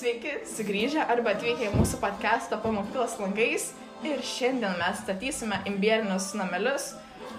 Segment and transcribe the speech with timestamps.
[0.00, 3.66] Sveiki, sugrįžę arba atvykę į mūsų podcastą pamokyklos langais.
[4.00, 6.86] Ir šiandien mes statysime imbierinius namelius.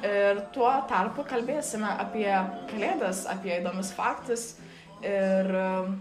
[0.06, 2.28] Ir tuo tarpu kalbėsime apie
[2.70, 4.44] kalėdas, apie įdomius faktus.
[5.02, 5.98] Ir um,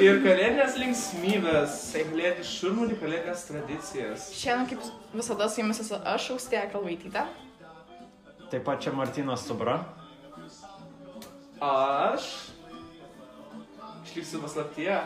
[0.00, 4.30] Ir kalėdinės linksmybės, kalėdinės šurmulį, kalėdinės tradicijas.
[4.40, 7.28] šiandien, kaip visada, su jumis esu aš, Austėja Kalvaitytė.
[8.48, 9.82] Taip pat čia Martinas Subra.
[11.60, 12.53] Aš
[14.04, 14.96] išliksiu paslaptyje.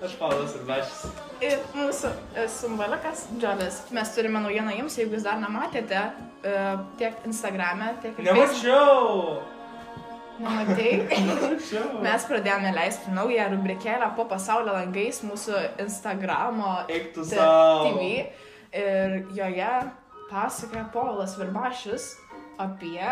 [0.00, 1.00] Aš Paulas Arbašys.
[1.44, 3.82] Ir mūsų e, simbolikas Džolis.
[3.92, 6.06] Mes turime naujieną jums, jeigu jūs dar nematėte,
[6.40, 6.54] e,
[7.00, 8.30] tiek Instagram'e, tiek ir.
[8.30, 9.42] Nemačiau!
[10.40, 12.00] Nemačiau.
[12.00, 16.78] Mes pradėjome leisti naują rubrikėlę po pasaulio langais mūsų Instagramo.
[16.88, 18.08] TV
[18.72, 19.74] ir joje
[20.30, 22.14] pasakoja Povilas Virbašius
[22.60, 23.04] apie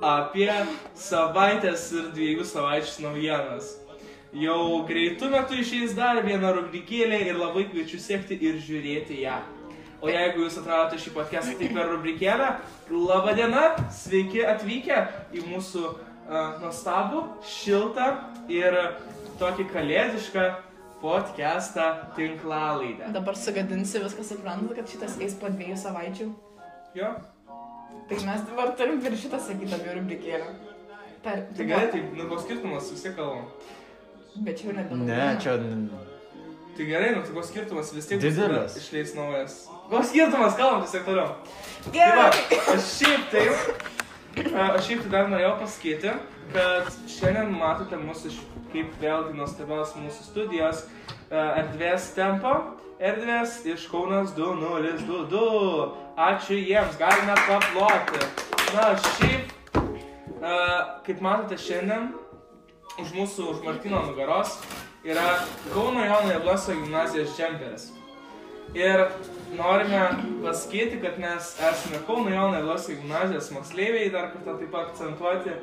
[0.00, 0.48] Apie
[0.96, 3.74] savaitės ir dviejų savaičių naujienas.
[4.32, 9.40] Jau greitų metų išeis dar viena rubrikėlė ir labai kviečiu sekti ir žiūrėti ją.
[10.00, 12.46] O jeigu jūs atradote šį podcastą tik per rubrikėlę,
[12.88, 15.02] laba diena, sveiki atvykę
[15.36, 18.06] į mūsų uh, nuostabų, šiltą
[18.48, 18.78] ir
[19.42, 20.46] tokį kalėdišką
[21.02, 23.12] podcastą tinklalaidę.
[23.12, 26.30] dabar sugadinsi viską suprantat, kad šitas eis po dviejų savaičių.
[26.96, 27.12] Jo,
[28.10, 30.46] Tai mes dabar turim per šitą sakyti apie rubrikėlę.
[31.22, 31.42] Per...
[31.56, 33.44] tai gerai, tai nu koks skirtumas, visi kalbam.
[34.46, 35.04] Bet čia jau nebedaug.
[35.06, 35.56] Ne, čia
[36.76, 38.76] Tai gerai, nu tai koks skirtumas, vis tiek Didelis.
[38.80, 39.56] išleis naujas.
[39.90, 41.34] Koks skirtumas, kalbam tiesiog toliau.
[41.84, 42.16] Tai Gerai.
[42.16, 43.54] va, aš šiaip taip,
[44.54, 46.12] a, aš šiaip tai dar norėjau pasakyti,
[46.54, 52.54] kad šiandien matote mūsų, iš- kaip vėlgi nuostabios mūsų studijos a, erdvės tempo.
[53.00, 56.09] Erdvės iš Kaunas 2022.
[56.20, 58.18] Ačiū jiems, galime paploti.
[58.74, 59.52] Na, šiaip,
[60.44, 60.50] a,
[61.06, 62.10] kaip matote šiandien,
[63.00, 64.58] už mūsų, už Martino nugaros
[65.00, 65.38] yra
[65.70, 67.86] Kauno Jono Jablonskio gimnazijos džemperis.
[68.76, 69.06] Ir
[69.56, 70.02] norime
[70.44, 75.56] pasakyti, kad mes esame Kauno Jono Jablonskio gimnazijos moksleiviai, dar kartą taip pat akcentuoti.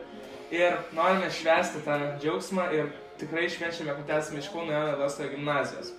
[0.57, 2.89] Ir norime švęsti tą džiaugsmą ir
[3.21, 5.93] tikrai švenčiame, kad esame iš Kauno Jono Jablonskio gimnazijos.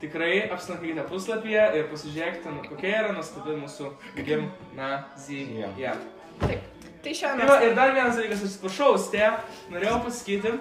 [0.00, 3.90] Tikrai apsilankykite puslapyje ir pasižiūrėkite, nu, kokia yra nuostabi mūsų
[4.26, 5.70] gimnazija.
[5.80, 6.00] Yeah.
[6.42, 6.66] Taip.
[7.04, 9.30] Tai šiandien Tai ir dar vienas dalykas, atsiprašau, Ste,
[9.72, 10.52] norėjau pasakyti,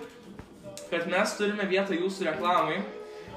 [0.92, 2.80] kad mes turime vietą jūsų reklamai.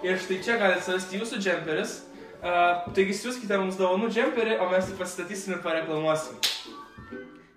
[0.07, 2.03] Ir štai čia gali atsirasti jūsų džemperis.
[2.39, 6.37] Uh, taigi siūskite mums dovanų džemperį, o mes jį pasistatysim ir pareklamuosim.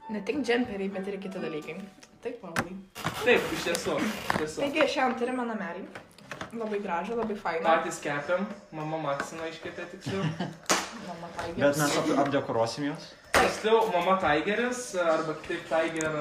[0.09, 1.75] Ne tik džemperiai, bet ir kiti dalykai.
[2.23, 2.73] Taip, Povilai.
[3.21, 3.99] Taip, iš tiesų.
[4.01, 4.63] Iš tiesų.
[4.63, 5.85] Taigi šiandien turime namelį.
[6.51, 7.63] Labai gražų, labai fainą.
[7.63, 8.43] Patys kepiam,
[8.75, 10.25] mama Maksina iškėtė tiksliau.
[11.07, 11.55] Mama Tiger.
[11.63, 13.05] Bet mes ap apdekoruosim juos.
[13.33, 16.17] Tiksliau, mama Tigeris, arba kitaip Tiger,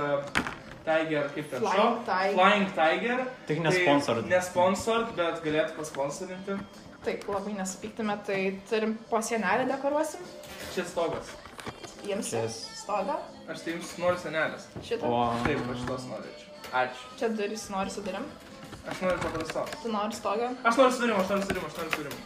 [0.86, 1.66] Tiger kaip ten?
[2.06, 2.36] Tiger.
[2.38, 3.24] Flying Tiger.
[3.50, 4.24] Tik nesponsored.
[4.24, 6.56] Tai Nesponsored, bet galėtų pasponsorinti.
[7.04, 8.38] Taip, labai nesupyktume, tai
[8.70, 10.24] turim po sienelį dekoruosim.
[10.76, 11.34] Čia stogas.
[12.06, 12.46] Jiems Čia-
[12.80, 13.18] stogą.
[13.50, 14.68] Aš tai jums noriu senelės.
[14.86, 15.10] Šitą.
[15.10, 15.20] O.
[15.44, 16.48] Taip, aš tos norėčiau.
[16.84, 17.10] Ačiū.
[17.20, 18.24] Čia durys nori sudarim.
[18.88, 19.70] Aš noriu paprastos.
[19.82, 20.48] Tu nori stogą.
[20.64, 22.20] Aš noriu sudurimo, aš noriu sudurimo, aš noriu sudurimo.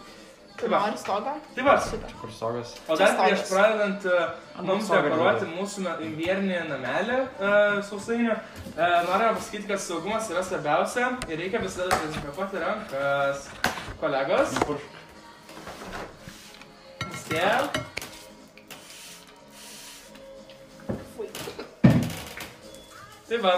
[0.55, 0.79] Tu Tai va.
[0.87, 1.33] nori stogą.
[1.55, 1.75] Tai va.
[1.83, 2.11] Šitą.
[2.21, 2.75] Kur stogas?
[2.89, 9.33] O dar prieš pradedant uh, mums dekoruoti mūsų na- invierinį namelį uh, sausainį, uh, norime
[9.41, 13.49] pasakyti, kad saugumas yra svarbiausia ir reikia visada dezinfekuoti rankas.
[14.01, 14.79] Kolegos, Kur?
[17.11, 17.83] vis tiek.
[21.17, 21.29] Fui.
[23.29, 23.55] Tai va,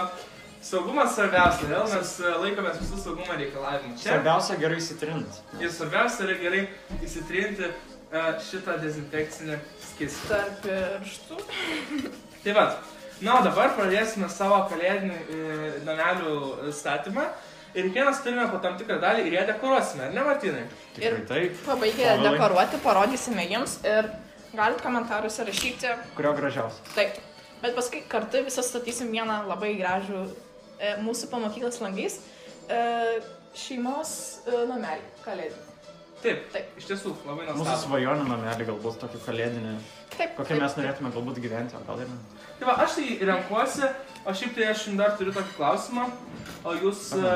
[0.67, 3.95] saugumas svarbiausia, vėl mes uh, laikomės visų saugumo reikalavimų.
[4.01, 5.41] Čia Svarbiausia gerai įsitrint.
[5.63, 6.61] ir svarbiausia yra gerai
[7.07, 9.59] įsitrinti uh, šitą dezinfekcinį
[9.91, 10.29] skistį.
[10.31, 11.41] Tarp pirštų.
[12.43, 12.65] Tai va,
[13.25, 17.25] na o dabar pradėsime savo kalėdinį e, namelių statymą.
[17.77, 20.63] Ir kiekvienas turime po tam tikrą dalį ir ją dekoruosime, ar ne Martinai?
[20.95, 21.57] Tikrai taip.
[21.65, 24.07] Pabaigę dekoruoti, parodysime jums ir
[24.55, 25.91] galite komentaruose rašyti.
[26.17, 26.93] Kurio gražiausias?
[26.95, 27.19] Taip.
[27.61, 30.46] Bet paskui kartu visą statysim vieną labai gražų e,
[31.05, 32.19] mūsų pamokyklos langais
[32.69, 32.81] e,
[33.57, 34.11] šeimos
[34.47, 35.63] e, namelį kalėdinį.
[36.17, 36.69] Taip, Taip.
[36.81, 37.81] iš tiesų, labai Mūsų nuostabu.
[37.83, 39.73] svajonių namelį galbūt tokį kalėdinį.
[40.15, 40.31] Taip.
[40.39, 40.63] Kokią taip.
[40.63, 42.17] mes norėtume galbūt gyventi, o gal ir ne.
[42.57, 43.89] Tai va, aš tai renkuosi,
[44.25, 46.07] o šiaip tai aš jums dar turiu tokį klausimą.
[46.65, 47.35] O jūs e,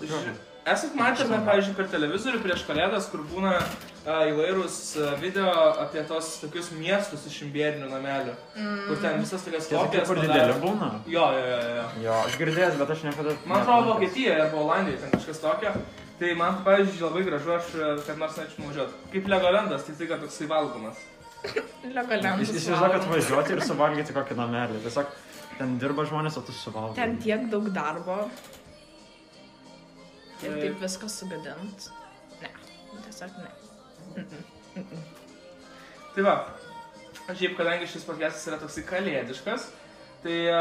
[0.00, 0.36] ži-
[0.72, 3.66] esat matę, pavyzdžiui, per televizorių prieš kalėdas, kur būna e,
[4.06, 4.76] įvairūs
[5.20, 5.50] video
[5.82, 10.54] apie tos tokius miestus iš imbierinių namelių, Mm, kur ten visas tokias kopijas kur dideli
[10.62, 10.90] būna.
[11.10, 11.86] Jo, jo, jo, jo.
[12.04, 13.34] Jo, aš girdėjęs, bet aš niekada...
[13.46, 15.72] Man atrodo, Vokietijoje arba Olandijoje ten kažkas tokio.
[16.20, 18.94] Tai man, pavyzdžiui, labai gražu, aš e, kad nors norėčiau nuvažiuoti.
[19.12, 21.02] Kaip Legolandas, tik tai, kad toksai valgomas.
[21.92, 22.40] Legaliam.
[22.40, 24.80] Įs- Įsivaizduok, kad važiuoti ir suvalgyti kokį namelį.
[24.86, 25.10] Tiesiog
[25.58, 26.94] ten dirba žmonės, o tu suvalgai.
[26.96, 28.30] Ten tiek daug darbo.
[30.42, 31.90] Ir Tai- taip viską sugadint.
[32.40, 32.50] Ne,
[33.04, 33.50] tiesiog ne.
[36.14, 36.34] Tai va,
[37.28, 39.66] šiaip kadangi šis podcastas yra toksai kalėdiškas,
[40.22, 40.60] tai e,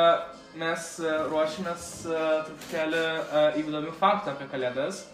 [0.60, 3.04] mes e, ruošimės e, truputėlį
[3.62, 5.06] įdomių faktų apie kalėdas.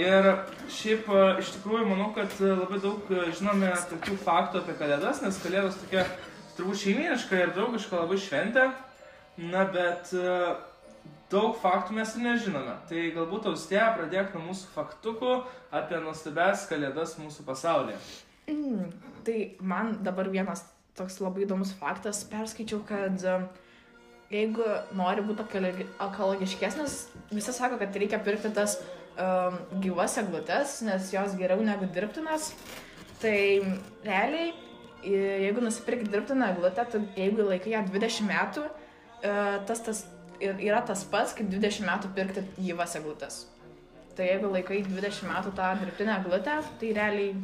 [0.00, 0.26] Ir
[0.74, 1.06] šiaip
[1.38, 6.02] iš tikrųjų manau, kad labai daug žinome tokių faktų apie kalėdas, nes kalėdos tokia
[6.56, 8.64] turbūt šeiminiška ir draugiška labai šventė.
[9.52, 10.10] Na, bet
[11.32, 12.76] daug faktų mes ir nežinome.
[12.88, 15.32] Tai galbūt austėje pradėk nuo mūsų faktukų
[15.74, 17.98] apie nuostabes kalėdas mūsų pasaulyje.
[18.50, 18.92] Mm,
[19.26, 20.64] tai man dabar vienas
[20.98, 23.36] toks labai įdomus faktas, perskaičiau, kad e,
[24.32, 24.66] jeigu
[24.98, 26.98] nori būti ekologi- ekologiškesnis,
[27.32, 28.78] visi sako, kad reikia pirkti tas
[29.16, 32.50] um, gyvas eglutes, nes jos geriau negu dirbtinas.
[33.22, 33.38] Tai
[34.04, 34.50] realiai,
[35.06, 36.86] jeigu nusipirki dirbtiną eglutę,
[37.16, 38.66] jeigu laikai ją 20 metų,
[39.22, 39.36] e,
[39.68, 40.04] tas, tas
[40.42, 43.42] yra tas pats, kaip 20 metų pirkti gyvas eglutes.
[44.16, 47.34] Tai jeigu laikai 20 metų tą dirbtinę eglutę, tai realiai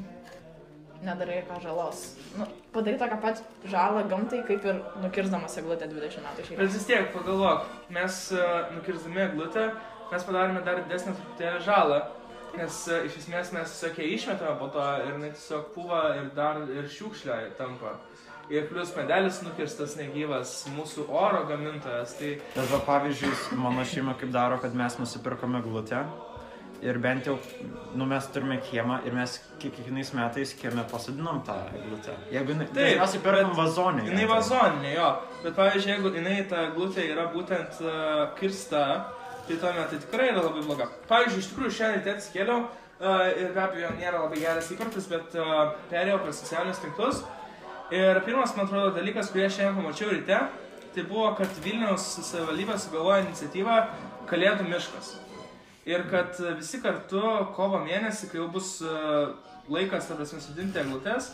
[1.02, 2.02] nedarai jokios žalos.
[2.36, 6.66] Nu, padarai tokią pat žalą gamtai, kaip ir nukirsdamas eglutę 20 metų Bet šeimai.
[6.74, 9.68] vis tiek, pagalvok, mes uh, nukirzdami eglutę,
[10.12, 12.00] mes padarėme dar didesnę truputėlį žalą,
[12.58, 16.30] nes uh, iš esmės mes tiesiog ją išmetame po to ir jinai tiesiog puva ir
[16.36, 17.94] dar ir šiukšlė tampa.
[18.48, 24.30] Ir plus medelis nukirstas negyvas, mūsų oro gamintojas, tai Bet va, pavyzdžiui, mano šeima kaip
[24.32, 26.00] daro, kad mes nusipirkome glutę.
[26.80, 27.34] Ir bent jau,
[27.98, 32.14] nu mes turime kiemą ir mes kiekvienais metais kieme pasodinom tą glutę.
[32.30, 32.68] Jeigu jinai...
[32.70, 34.04] Taip, Dažniausiai perkam bet vazonį.
[34.12, 35.08] jinai vazoninė, jo.
[35.42, 38.84] Bet pavyzdžiui, jeigu jinai ta glutė yra būtent uh, kirsta,
[39.48, 40.86] tai tuomet tai tikrai yra labai bloga.
[41.10, 45.34] Pavyzdžiui, iš tikrųjų šiandien tėtis kėliau uh, ir be abejo nėra labai geras įprotis, bet
[45.36, 47.20] uh, perėjau per socialinius tinklus.
[47.88, 50.38] Ir pirmas, man atrodo, dalykas, kurį aš šiandien pamačiau ryte,
[50.92, 53.76] tai buvo, kad Vilniaus savivaldybė sugalvojo iniciatyvą
[54.28, 55.14] Kalėdų miškas.
[55.88, 57.22] Ir kad visi kartu
[57.56, 58.92] kovo mėnesį, kai jau bus e,
[59.72, 61.30] laikas, ta prasme, sudinti eglutes,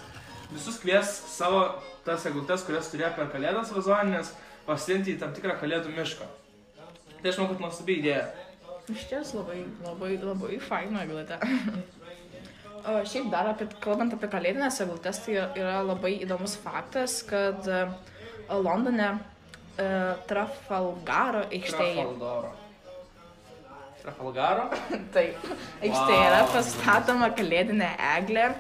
[0.53, 1.65] visus kvies savo
[2.07, 4.31] tas eglutes, kurias turėjo per kalėdas vazoninės,
[4.69, 6.31] pasodinti į tam tikrą kalėdų mišką.
[7.19, 8.29] Tai aš manau, kad nuostabi idėja.
[8.95, 11.41] Iš ties labai, labai, labai faina eglutė.
[12.85, 17.79] O šiaip dar apie, kalbant apie kalėdinės eglutės, tai yra labai įdomus faktas, kad e,
[18.53, 19.07] Londone
[19.81, 19.87] e,
[20.29, 22.05] Trafalgaro aikštėje.
[22.05, 22.53] Trafalgaro.
[24.03, 24.67] Trafalgaro?
[25.17, 25.49] Taip,
[25.81, 26.53] aikštėje yra Wow.
[26.59, 27.89] pastatoma kalėdinė
[28.19, 28.51] eglė,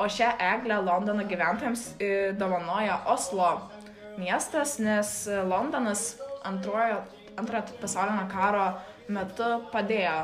[0.00, 3.50] o šią eglę Londono gyventojams e, dovanoja Oslo
[4.16, 5.18] miestas, nes
[5.52, 6.14] Londonas
[6.48, 7.02] antrojo,
[7.36, 8.70] antrojo pasaulinio karo
[9.12, 10.16] metu padėjo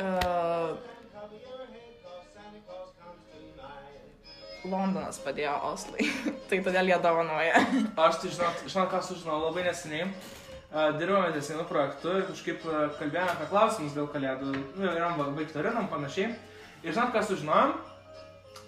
[0.00, 0.89] uh,
[4.68, 6.04] Londonas padėjo Oslai,
[6.50, 7.62] tai todėl jie dovanoja.
[7.96, 10.10] Aš tai žinot, žinot, ką sužinojau labai neseniai.
[10.70, 15.16] Uh, dirbame ties vienu projektu ir kažkaip uh, kalbėjome apie klausimus dėl kalėdų, nu, įvairiam
[15.18, 16.28] va- viktorinam panašiai.
[16.84, 17.72] Ir žinot, ką sužinojom?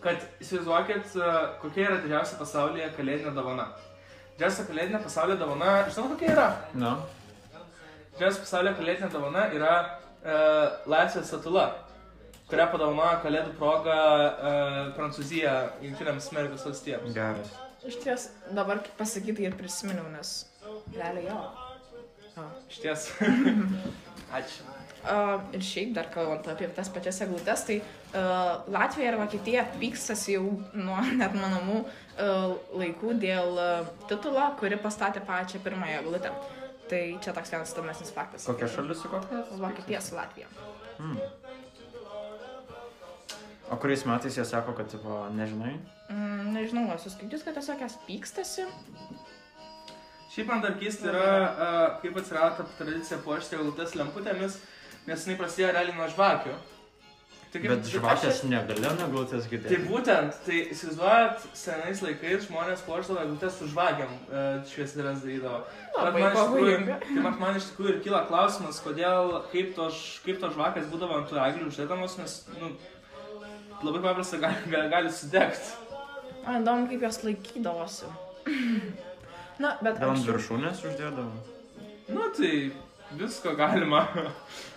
[0.02, 3.68] Kad įsivaizduokit, uh, kokia yra didžiausia pasaulyje kalėdinė dovana.
[4.34, 6.48] Didžiausia kalėdinė pasaulio dovana, žinot, kokia yra?
[6.74, 6.96] Nu,
[8.16, 11.68] Didžiausia pasaulio kalėdinė dovana yra uh, laisvės statula,
[12.52, 15.52] kurią padovanojo kalėdų proga uh, Prancūzija
[15.84, 17.14] Junktinėms Amerikos valstijams.
[17.16, 17.52] geras.
[17.88, 20.34] Iš ties dabar kaip pasakyti ir prisiminiau, nes
[20.94, 21.38] realiai jo.
[22.36, 22.44] O.
[22.70, 23.08] Iš ties.
[24.36, 24.68] Ačiū.
[25.02, 30.36] Uh, ir šiaip dar kalbant apie tas pačias eglutes, tai uh, Latvija ir Vokietija pykstasi
[30.36, 30.44] jau
[30.78, 36.30] nuo net manamų uh, laikų dėl uh, titulo, kuri pastatė pačią pirmąją eglutę.
[36.92, 38.46] Tai čia toks vienas įdomesnis faktas.
[38.46, 39.42] Kokia šalis su kokia?
[39.58, 40.52] Vokietija su Latvija.
[41.00, 41.18] Hmm.
[43.72, 45.78] O kuriais metais jie sako, kad, tipo, nežinai?
[46.12, 48.66] Mm, nežinau, esu skaičius, kad tiesiog jas pykstasi.
[50.32, 54.58] Šiaip man dar keista yra, uh, kaip atsirado ta tradicija puošti eglutes lemputėmis,
[55.08, 56.54] nes jinai prasidėjo realiai nuo žvakių.
[57.52, 59.80] Tai kaip- Bet žvakės negalėjo neglutės Tai girdėti.
[59.88, 65.58] būtent, tai įsivaizduojat, senais laikais žmonės puošdavo eglutes su žvakiam uh, šviesėlės darydavo.
[65.98, 70.00] Bet man, iš tikrųjų, tai man, man iš tikrųjų ir kyla klausimas, kodėl, kaip tos,
[70.24, 72.72] kaip tos žvakės būdavo ant tų eglių uždėdamos, nes, nu,
[73.82, 75.72] labai paprasta gali, gali, gali sudegti.
[76.46, 78.08] Man įdomu, kaip jos laikydavosi.
[79.62, 81.30] Na, bet Gal ant viršūnės uždėdavo?
[82.12, 82.72] Nu, tai
[83.18, 84.00] visko galima.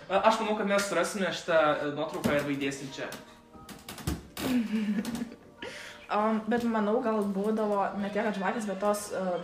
[0.06, 3.08] A- Aš manau, kad mes surasime šitą e, nuotrauką ir vaidėsim čia.
[6.06, 9.40] Um, bet manau, gal būdavo ne tiek žvakės, bet tos uh,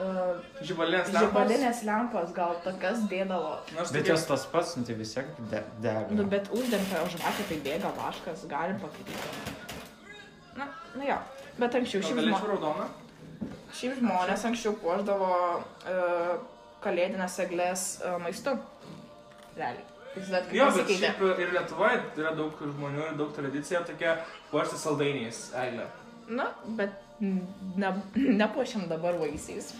[0.00, 1.28] uh, Žibalinės lempos.
[1.28, 3.52] žibalinės lempos, gal tokias dėdavo.
[3.76, 6.06] Nors Bet tokie- jos tas pats, nu, tai vis tiek de dega.
[6.10, 9.56] Nu, bet uždengta žvakė, tai bėga vaškas, galim padaryti.
[10.58, 11.18] Na, nu jo.
[11.58, 12.54] Bet anksčiau šiaip, galėčiau žmo...
[12.54, 12.88] raudoną?
[13.78, 15.28] šiaip žmonės anksčiau puoždavo
[15.58, 16.32] uh,
[16.82, 18.56] kalėdinės eglės uh, maistu.
[19.58, 19.84] Realiai.
[20.14, 24.16] Tai Jo, bet šiaip ir Lietuvoje yra daug žmonių ir daug tradicija tokia
[24.50, 25.84] puošti saldainiais eglę.
[26.28, 29.72] Na, bet ne, nepuošiam dabar vaisiais.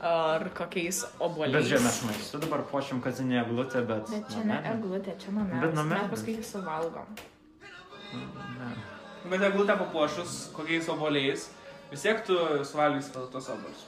[0.00, 1.58] Ar kokiais oboliais.
[1.58, 4.08] Bet žemės maistu dabar puošiam kazinę eglutę, bet...
[4.08, 5.60] Bet čia ne eglutė, čia namelis.
[5.66, 6.06] Bet namelis.
[6.06, 7.10] Mes paskui suvalgom.
[8.14, 8.70] Ne.
[9.28, 11.50] Bet eglutę papuošus kokiais oboliais,
[11.90, 13.84] vis tiek tu suvalgysi tos obolius.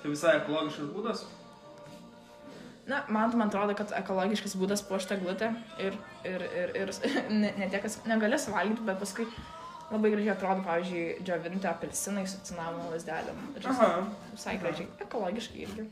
[0.00, 1.26] Tai visai ekologiškas būdas.
[2.86, 5.50] Na, man, man atrodo, kad ekologiškas būdas puošti eglutę
[5.82, 6.92] ir, ir, ir, ir
[7.42, 9.26] ne, ne tiek, kas negali suvalgyti, bet paskui
[9.90, 13.38] labai gražiai atrodo, pavyzdžiui, džiovinti apelsinai su cinamono lasdelėm.
[13.72, 13.90] Aha.
[14.32, 14.88] visai gražiai.
[15.06, 15.86] Ekologiškai irgi.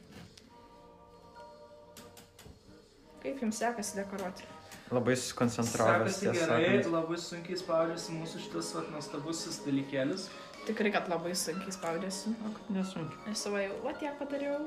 [3.24, 4.48] Kaip jums sekasi dekoruoti?
[4.92, 6.18] Labai susikoncentravęs.
[6.18, 6.90] Sekasi tiesą gerai, sakant.
[6.92, 10.26] labai sunkiai spaudžiasi mūsų šitas vat, nuostabusis dalykėlis.
[10.68, 12.34] Tikrai, kad labai sunkiai spaudėsi.
[12.74, 13.32] Nesunkiai.
[13.32, 14.66] Aš savo jau, va tiek padariau.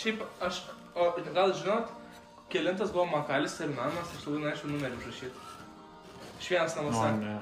[0.00, 0.64] Šiaip aš,
[0.98, 1.06] o
[1.36, 1.94] gal žinot,
[2.50, 5.48] kilintas buvo Makalis ir namas, aš labai norėčiau numerį užrašyti.
[6.40, 7.10] Iš vienas namuose.
[7.20, 7.34] ne.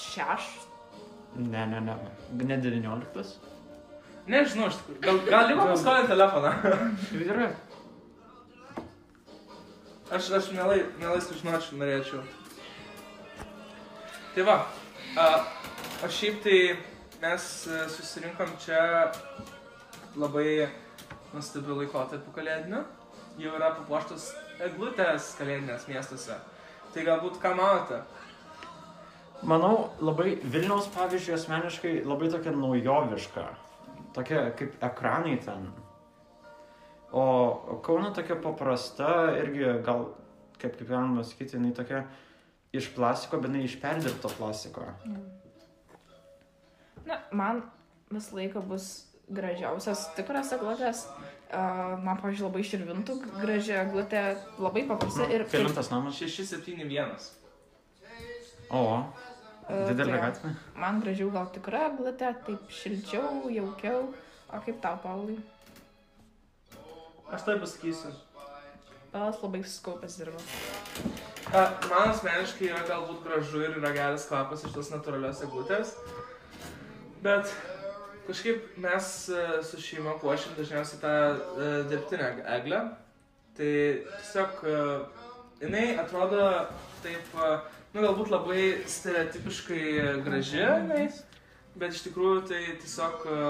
[0.00, 0.50] Šeš.
[1.36, 1.96] Ne, ne, ne.
[2.32, 3.50] Ne 19.
[4.30, 5.00] Nežinau, iš tikrųjų.
[5.04, 6.52] Gal, gal liko paskolinti telefoną.
[7.28, 7.50] Gerai.
[10.10, 12.22] Aš, aš mielai, mielai sužinočiau, norėčiau.
[14.34, 14.56] Tai va,
[15.18, 15.26] a,
[16.02, 16.58] o šiaip tai
[17.22, 18.80] mes e, susirinkom čia
[20.18, 20.68] labai
[21.30, 22.82] nuostabių laikotarpių kalėdinių.
[23.40, 24.30] Jau yra papuoštos
[24.66, 26.38] eglutės kalėdinės miestuose.
[26.94, 28.00] Tai galbūt ką manote?
[29.42, 33.44] Manau, labai Vilniaus, pavyzdžiui, asmeniškai labai tokia naujoviška.
[34.14, 35.70] Tokia kaip ekranai ten.
[37.12, 37.24] O
[37.82, 40.10] Kauno tokia paprasta, irgi gal,
[40.60, 42.04] kaip, kaip galima sakyti, jinai tokia
[42.76, 44.86] iš plastiko, bet jinai iš perdirbto plastiko.
[47.08, 47.64] Na, man
[48.12, 48.92] visą laiką bus
[49.30, 51.06] gražiausias tikras eglutės.
[51.50, 54.20] Uh, man, pavyzdžiui, labai širvintų graži eglutė,
[54.62, 55.48] labai paprasta ir...
[55.50, 56.20] Kelintas namas.
[56.20, 57.16] 671.
[58.70, 58.82] O,
[59.90, 60.52] didelė tai gatvė.
[60.80, 64.10] Man gražiau gal tikra eglutė, taip šilčiau, jaukiau.
[64.50, 65.38] O kaip tau, Paulai?
[67.30, 68.10] Aš tai pasakysiu.
[69.12, 70.40] Paulas labai suskaupęs dirba.
[71.50, 75.96] Man asmeniškai yra galbūt gražu ir yra geras kvapas iš tos natūralios eglutės.
[77.24, 77.50] Bet
[78.28, 82.80] kažkaip mes e, su šeima puošim dažniausiai tą e, dirbtinę eglę.
[83.58, 83.72] Tai
[84.20, 84.76] tiesiog e,
[85.64, 86.46] jinai atrodo
[87.02, 87.34] taip,
[87.94, 89.84] nu galbūt labai stereotipiškai
[90.24, 91.06] graži, jinai,
[91.78, 93.40] bet iš tikrųjų tai tiesiog e,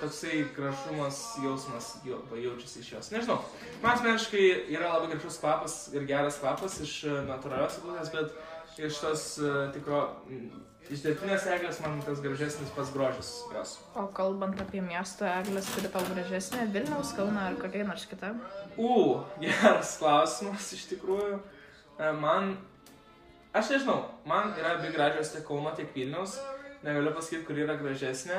[0.00, 3.10] toksai gražumas, jausmas jau, jaučiasi iš jos.
[3.14, 3.40] Nežinau,
[3.82, 9.00] man asmeniškai yra labai gražus kvapas ir geras kvapas iš e, natūralios eglutės, bet iš
[9.02, 10.02] tos e, tikro,
[10.88, 13.76] iš dirbtinės eglės man tas gražesnis pats grožis jos.
[13.98, 18.34] O kalbant apie miesto eglės, kuri tau gražesnė, Vilniaus, Kauna ar kokia nors kita?
[18.80, 21.40] U, geras klausimas iš tikrųjų.
[22.16, 22.54] Man,
[23.54, 26.38] aš nežinau, man yra abi gražios tiek Kauno, tiek Vilniaus.
[26.82, 28.38] Negaliu pasakyti, kur yra gražesnė,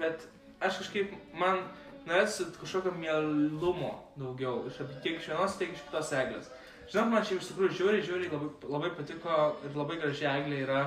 [0.00, 0.22] bet
[0.64, 1.58] aš kažkaip, man
[2.08, 4.62] norėtųsi kažkokio mielumo daugiau.
[4.70, 6.48] Iš abi- tiek iš vienos, tiek iš kitos eglės.
[6.88, 10.80] Žinot, man čia iš tikrųjų žiūri, žiūri, labai, labai patiko ir labai graži eglė yra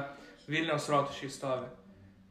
[0.47, 1.67] Vilniaus rotušiai stovi.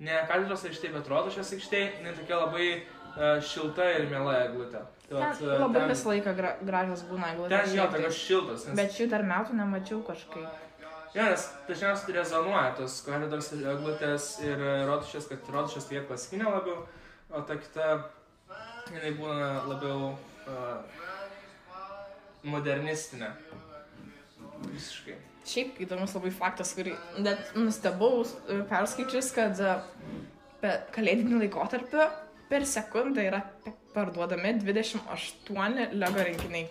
[0.01, 4.81] Ne katedros aikštėje, bet rotušės aikštėje, jinai tokia labai uh, šilta ir miela eglutė.
[5.11, 7.69] Vat, Ten e, labai ten- visą laiką gra gražios būna eglutės.
[7.71, 8.67] Ten jo, tokios šiltos.
[8.69, 10.49] Nes, Bet šių dar metų nemačiau kažkaip.
[11.15, 16.85] Jo, nes dažniausiai rezonuoja tos katedros eglutės ir rotušės, kad rotušės tai klasikinė labiau,
[17.31, 17.89] o ta kita,
[18.93, 21.07] jinai būna labiau uh,
[22.47, 23.33] modernistinė.
[24.69, 25.17] Visiškai.
[25.49, 26.93] Šiaip įdomus labai faktas, kurį
[27.25, 29.77] net nustebau e, perskaičius, kad e,
[30.61, 32.09] per kalėdinį laikotarpį
[32.51, 33.41] per sekundę yra
[33.95, 36.69] parduodami 28 LEGO rinkiniai.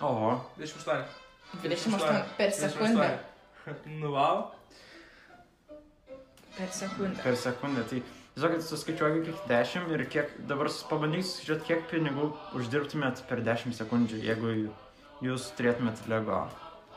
[0.00, 1.04] Oho, 28.
[1.62, 3.08] 28 per sekundę.
[3.86, 4.46] Nu, wow.
[6.58, 7.22] Per sekundę.
[7.22, 7.84] per sekundę.
[7.90, 8.02] Tai
[8.38, 14.20] Žinokit, suskaičiuokit kiek 10 ir kiek dabar pabandysiu skaičiuoti, kiek pinigų uždirbtumėt per 10 sekundžių,
[14.22, 14.52] jeigu
[15.26, 16.44] jūs turėtumėt Lego.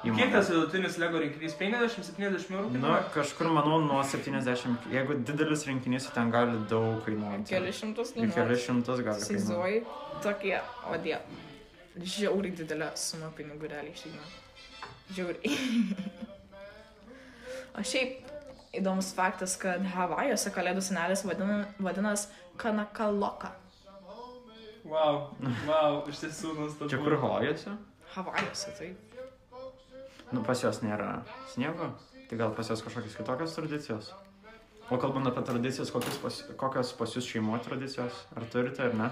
[0.06, 0.20] įmonę.
[0.20, 1.56] Kiek tas vidutinis Lego rinkinys?
[1.58, 2.68] 50-70 eurų?
[2.68, 3.02] Nu, kainuoja?
[3.16, 7.50] kažkur manau nuo 70, jeigu didelis rinkinys, tai ten gali daug kainuoti.
[7.50, 8.60] Keli šimtus Ir keli kainuoja.
[8.68, 9.40] šimtus gali kainuoti.
[9.42, 9.86] Įsivaizduoji,
[10.22, 10.60] tokie,
[10.90, 11.18] o die.
[12.18, 14.30] Žiauriai didelė suma pinigų realiai išeina.
[15.18, 16.30] Žiauriai.
[17.76, 18.32] o šiaip
[18.78, 22.28] įdomus faktas, kad Havajuose kalėdų senelis vadina, vadinas
[22.62, 23.54] Kanakaloka.
[24.88, 25.30] Wow,
[25.68, 26.90] wow, iš tiesų nuostabu.
[26.92, 27.76] Čia kur Havajuose?
[28.16, 28.92] Havajuose, tai.
[30.32, 31.92] Nu, pas juos nėra sniego,
[32.30, 34.14] tai gal pas juos kažkokios kitokios tradicijos.
[34.92, 38.24] O kalbant apie tradicijas, kokios pas, kokios pas jūs šeimoje tradicijos?
[38.36, 39.12] Ar turite ar ne?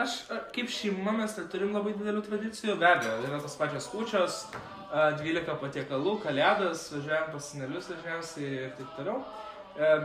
[0.00, 0.22] Aš
[0.54, 4.40] kaip šeima mes turim labai didelių tradicijų, be abejo, yra tos pačios kūčios,
[4.90, 9.20] 12 patiekalų, kalėdas, važiuojam pas senelius dažniausiai ir taip toliau.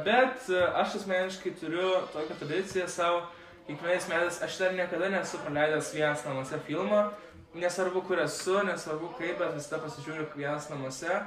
[0.06, 0.46] Bet
[0.78, 3.24] aš asmeniškai turiu tokią tradiciją savo,
[3.66, 7.08] kiekvienais metais aš dar niekada nesu praleidęs vienas namuose filmą,
[7.58, 11.18] nesvarbu kur esu, nesvarbu kaip, bet visada pasižiūriu vienas namuose.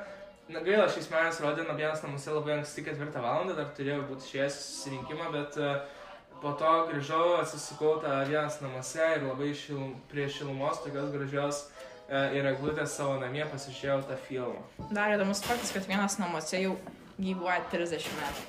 [0.49, 4.29] Na gaila, šiais metais rodė nuo vienas namuose labai anksti ketvirtą valandą, dar turėjau būti
[4.29, 5.59] išėjęs susirinkimą, bet
[6.39, 11.65] po to grįžau, atsisukau tą vienas namuose ir labai šil, prie šilumos tokios gražios
[12.09, 14.63] ir eglutės savo namie pasižiūrėjau tą filmą.
[14.97, 16.75] Dar įdomus faktas, kad vienas namuose jau
[17.21, 18.47] gyvuoja 30 metų.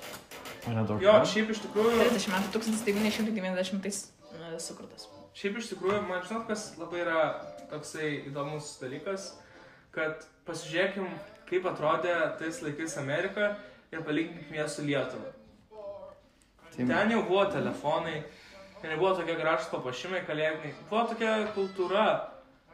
[0.68, 1.04] O nedaug.
[1.04, 5.08] Jo, šiaip iš tikrųjų, 30 metų 1990 e, sukurtas.
[5.36, 7.24] šiaip iš tikrųjų, man žinot, kas labai yra
[7.72, 9.34] toksai įdomus dalykas,
[9.96, 11.08] kad pasižiūrėkim,
[11.50, 13.54] kaip atrodė tais laikais Amerika
[13.92, 15.34] ir palyginkim ją su Lietuva.
[16.70, 18.22] Tai Ten jau buvo telefonai,
[18.82, 22.06] ten jau buvo tokie gražus papuošimai kalėdiniai, buvo tokia kultūra,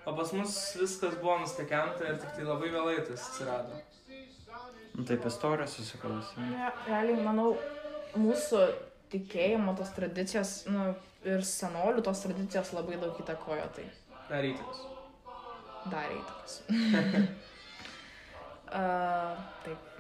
[0.05, 3.81] o pas mus viskas buvo nustekenta ir tik tai labai vėlai tas atsirado.
[4.95, 6.39] Nu, taip istorija susiklausė.
[6.53, 7.49] Ne, realiai, manau,
[8.15, 8.61] mūsų
[9.11, 10.93] tikėjimo tos tradicijos, nu,
[11.27, 13.89] ir senolių tos tradicijos labai daug įtakojo, tai
[14.29, 14.79] Dar įtikas.
[15.91, 16.53] darė įtakos.
[18.71, 19.35] uh,
[19.65, 19.91] taip.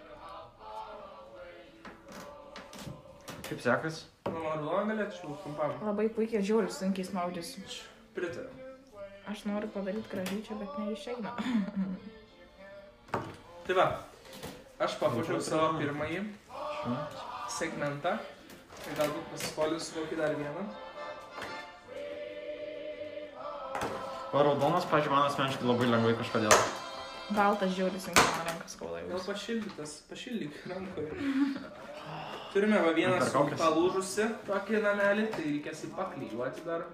[3.45, 3.99] Kaip sekas?
[4.25, 5.75] Nu, man rulo galėčiau trumpam.
[5.85, 7.61] Labai puikiai žiūriu, sunkiai spaudžiasi.
[8.15, 8.64] Pritariu.
[9.31, 11.31] Aš noriu padaryti gražyčią, bet neišeina.
[13.65, 13.85] Tai va,
[14.85, 16.21] aš papuošiau savo pirmąjį
[17.55, 18.17] segmentą.
[18.85, 20.65] Ir galbūt pasiskolinsiu kokį dar vieną.
[24.35, 26.53] O raudonas, pažiūrėjau, man asmeniškai labai lengvai kažkodėl.
[27.33, 28.99] Baltas žiūri, sunkiai man rankas skauda.
[29.09, 31.17] Gal pašildytas, pašildyk rankoje.
[32.53, 33.57] Turime va vieną Per su kaukes.
[33.63, 36.85] palūžusi tokį namelį, tai reikės jį paklyjuoti dar.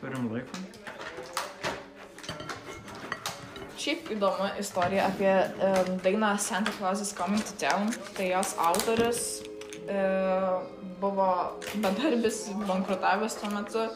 [0.00, 0.60] Turim laiko.
[3.80, 5.30] Šiaip įdomu istorija apie
[5.64, 7.88] um, dainą Santa Claus is Coming to Town.
[8.16, 9.22] Tai jos autorius
[9.88, 10.60] uh,
[11.00, 11.28] buvo
[11.80, 13.86] bedarbis, bankrutavęs tuo metu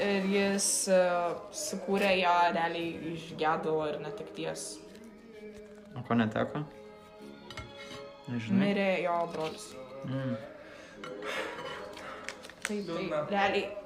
[0.00, 4.66] ir jis uh, sukūrė ją realiai iš gedulo ir netekties.
[5.94, 6.64] O ko neteko?
[8.32, 8.60] Nežinai.
[8.64, 9.70] Mirė jo brolis.
[10.08, 10.36] Mm.
[11.04, 13.24] Tai, tai Liūdna.
[13.28, 13.83] realiai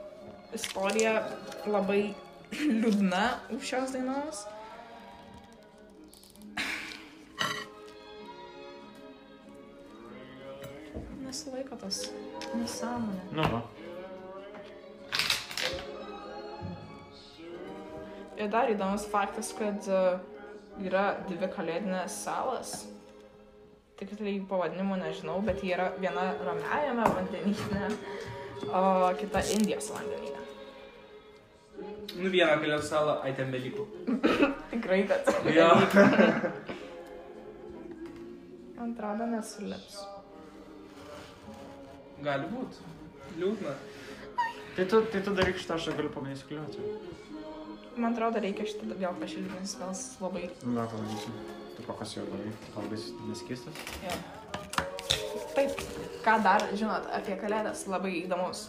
[0.56, 1.22] istorija
[1.68, 2.14] labai
[2.54, 3.24] liūdna
[3.56, 4.44] už šios dainos.
[11.24, 12.06] Nesilaiko tas
[12.56, 13.26] nesąmonė.
[13.37, 13.61] Nu, va.
[18.38, 20.02] Ir dar įdomus faktas, kad e,
[20.87, 22.87] yra dvi kalėdinės salas.
[23.98, 27.88] Tikrai pavadinimų nežinau, bet jie yra viena ramiajame vandenyne,
[28.70, 28.82] o
[29.18, 30.38] kita Indijos vandenyne.
[32.16, 33.85] Nu vieną kalėdų salą, ai ten belikų.
[34.73, 35.29] Tikrai, bet.
[35.53, 35.68] Jo.
[38.79, 39.99] Man atrodo, nesulips.
[42.25, 42.81] Gali būt.
[43.38, 43.75] Liūdna.
[44.79, 46.88] Tai tu, tai tu daryk šitą, aš galiu pabandyti kliuoti.
[47.99, 49.94] Man atrodo, reikia šitą vėl pašildyti, nes vėl
[50.25, 50.44] labai...
[50.64, 51.35] Dar pabandysiu.
[51.77, 52.53] Tu kokios jo darai?
[52.75, 53.85] Kalbais neskistas?
[54.07, 54.16] Jo.
[55.55, 55.83] Taip,
[56.25, 58.68] ką dar žinot apie kalėdas, labai įdomus.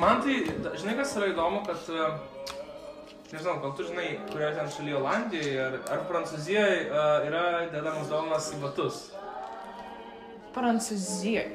[0.00, 0.40] Man tai,
[0.76, 2.08] žinai kas yra įdomu, kad, e,
[3.32, 8.50] nežinau, gal tu žinai, kurioje ten šalyje Olandijoje ar, ar Prancūzijoje uh, yra dedamas dovanas
[8.52, 8.98] į batus.
[10.56, 11.46] Prancūzijoje.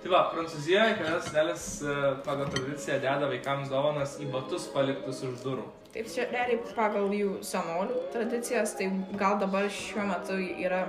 [0.00, 5.44] Tai va, Prancūzijoje kalėdas senelis uh, pagal tradiciją deda vaikams dovanas į batus paliktus už
[5.44, 5.68] durų.
[5.90, 10.84] Taip, čia realiai pagal jų senolių tradicijas, tai gal dabar šiuo metu yra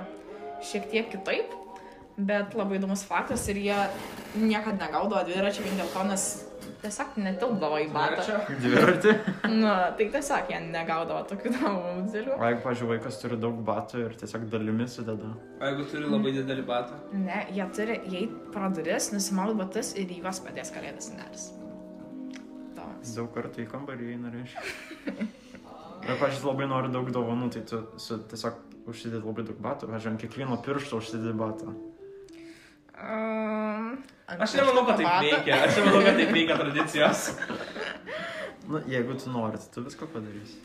[0.62, 1.56] šiek tiek kitaip,
[2.16, 3.76] bet labai įdomus faktas ir jie
[4.36, 6.26] niekada negaudavo dviračio vien dėl to, nes
[6.82, 8.38] tiesiog netilpdavo į batą.
[8.62, 9.14] Dviratį.
[9.52, 12.36] Na, tai tiesiog jie negaudavo tokių dovanų didelių.
[12.36, 15.30] O jeigu, pažiūrėjau, vaikas turi daug batų ir tiesiog dalimis sudeda.
[15.60, 16.98] O jeigu turi labai didelį batą.
[17.14, 21.48] Ne, jie turi įeiti pro duris, nusimauti batus ir į juos padės kalėdas senelis.
[22.74, 23.14] Dovanas.
[23.14, 24.66] Daug kartų į kambarį eina, reiškia.
[26.02, 28.58] Ir, pažiūrėjau, labai nori daug dovanų, tai tu su, tiesiog
[28.90, 29.92] užsidedi labai daug batų.
[29.94, 31.76] Ant kiekvieno piršto užsidedi batą.
[33.02, 33.86] Um,
[34.26, 35.62] Aš nemanau, kad taip veikia.
[35.66, 37.24] Aš nemanau, kad taip veikia tradicijos.
[38.70, 40.60] Na, jeigu tu nori, tu viską padarysi.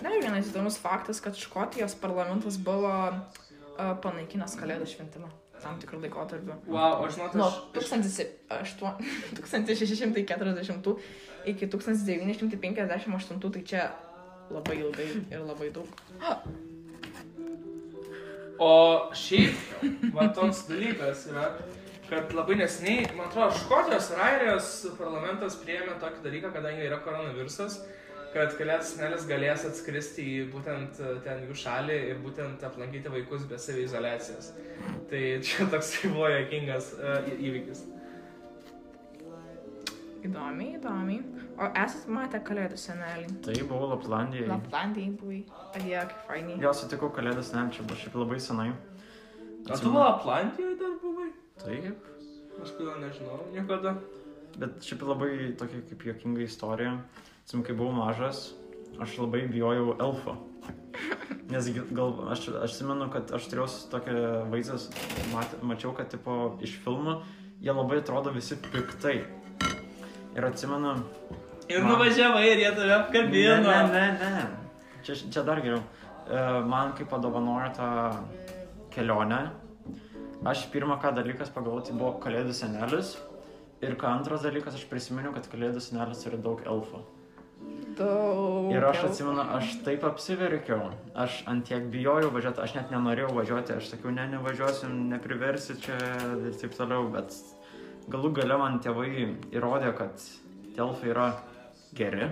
[0.00, 6.54] Dar vienas įdomus faktas, kad Škotijos parlamentas buvo uh, panaikinęs kalėdų šventimą tam tikrų laikotarpių.
[6.72, 7.56] Wow, aš žinot, Nuo aš...
[7.76, 8.94] 1800
[9.36, 10.94] 1640
[11.52, 13.82] iki 1958, tai čia
[14.50, 15.88] labai ilgai ir labai daug.
[18.60, 18.72] O
[19.16, 19.56] šiaip,
[20.12, 21.46] va toks dalykas yra,
[22.10, 24.68] kad labai nesiniai, man atrodo, Škotijos ir Airijos
[24.98, 27.78] parlamentas priėmė tokį dalyką, kadangi yra koronavirusas,
[28.34, 33.48] kad kalėdų senelis galės atskristi į būtent e, ten jų šalį ir būtent aplankyti vaikus
[33.48, 34.52] be savizolacijos.
[35.08, 37.82] Tai čia toks buvo jokingas uh, įvykis.
[40.28, 41.24] Įdomiai, įdomiai.
[41.60, 43.26] O esat matę kalėdų senelį?
[43.44, 44.46] Tai buvo Laplandijai.
[44.48, 45.40] Laplandijai buvai.
[45.76, 46.60] Adėjo, kaip fainiai.
[46.62, 48.70] Jo, sutikau kalėdas, ne, čia buvo šiaip labai senai.
[49.68, 51.26] O tu Laplandijoje dar buvai?
[51.60, 52.06] Taip.
[52.64, 53.92] Aš kodėl nežinau, niekada.
[54.56, 56.94] Bet šiaip labai tokia kaip jokinga istorija.
[57.42, 58.40] Atsimenu, kai buvau mažas,
[58.96, 60.38] aš labai bijojau elfo.
[61.52, 64.80] Nes gal, aš, aš atsimenu, kad aš turėjau tokią vaizdą,
[65.34, 67.18] mat, mačiau, kad tipo, iš filmų
[67.60, 69.18] jie labai atrodo visi piktai.
[70.30, 70.94] Ir atsimenu,
[71.70, 73.56] Ir Man- nuvažiavai ir jie tave apkabino.
[73.62, 74.46] Ne, ne, ne, ne.
[75.06, 75.80] Čia, čia dar geriau.
[76.26, 77.90] E, Man kaip padovanojo tą
[78.94, 79.40] kelionę,
[80.44, 83.14] aš pirmą ką dalykas pagalvojau, tai buvo kalėdų senelis.
[83.80, 87.00] Ir ką antras dalykas, aš prisiminiau, kad kalėdų senelis turi daug elfų.
[87.96, 88.70] Daug.
[88.72, 93.74] Ir aš atsimenu, aš taip apsiverkiau, aš ant tiek bijojau važiuoti, aš net nenorėjau važiuoti,
[93.76, 95.96] aš sakiau, ne, nevažiuosim, nepriversi čia
[96.48, 97.34] ir taip toliau, bet
[98.12, 99.10] galų gale man tėvai
[99.52, 101.26] įrodė, kad tie elfai yra
[101.96, 102.28] geri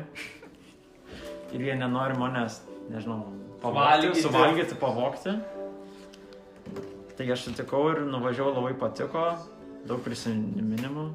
[1.53, 2.61] ir jie nenori manęs,
[2.92, 3.23] nežinau,
[3.62, 4.23] pavogti, Valgyti.
[4.23, 5.35] suvalgyti, pavogti.
[7.18, 9.25] Tai aš sutikau ir nuvažiavau, labai patiko,
[9.88, 11.09] daug prisiminimų.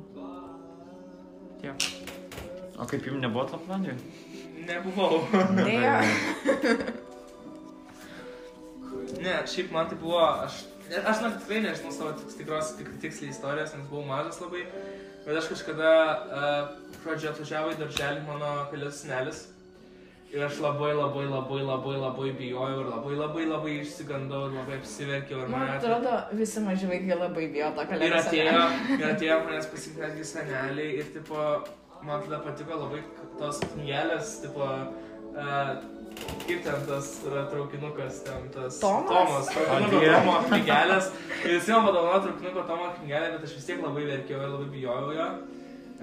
[1.61, 1.87] Tiek.
[2.75, 3.99] O kaip jums nebuvo Laplandijoje?
[4.67, 5.21] Nebuvau.
[5.61, 5.93] Dėja.
[9.23, 13.71] Ne, šiaip man tai buvo, aš, aš net tikrai nežinau savo tikros tik, tiksliai istorijos,
[13.77, 14.65] nes buvau mažas labai,
[15.25, 19.43] bet aš kažkada uh, pradžioje atvažiavo į darželį mano kalėdų senelis
[20.33, 24.79] ir aš labai labai labai labai labai bijojau ir labai labai labai išsigandau ir labai
[24.79, 28.99] apsiverkiau ir Man atrodo, visi maži vaikai labai bijo to Ir kalėdų atėjo, senelio.
[28.99, 31.49] ir atėjo manęs pasitikti netgi seneliai ir, tipo,
[32.03, 33.03] man tada patiko labai
[33.39, 35.75] tos knygelės, tipo, uh,
[36.43, 38.79] kaip ten tas yra traukinukas, ten tas...
[38.83, 39.09] Tomas?
[39.09, 40.03] Tomas, traukinuko.
[40.13, 41.09] Tomo knygelės.
[41.47, 45.11] Jis man padovanojo traukinuko Tomo knygelę, bet aš vis tiek labai verkiau ir labai bijojau
[45.17, 45.27] jo.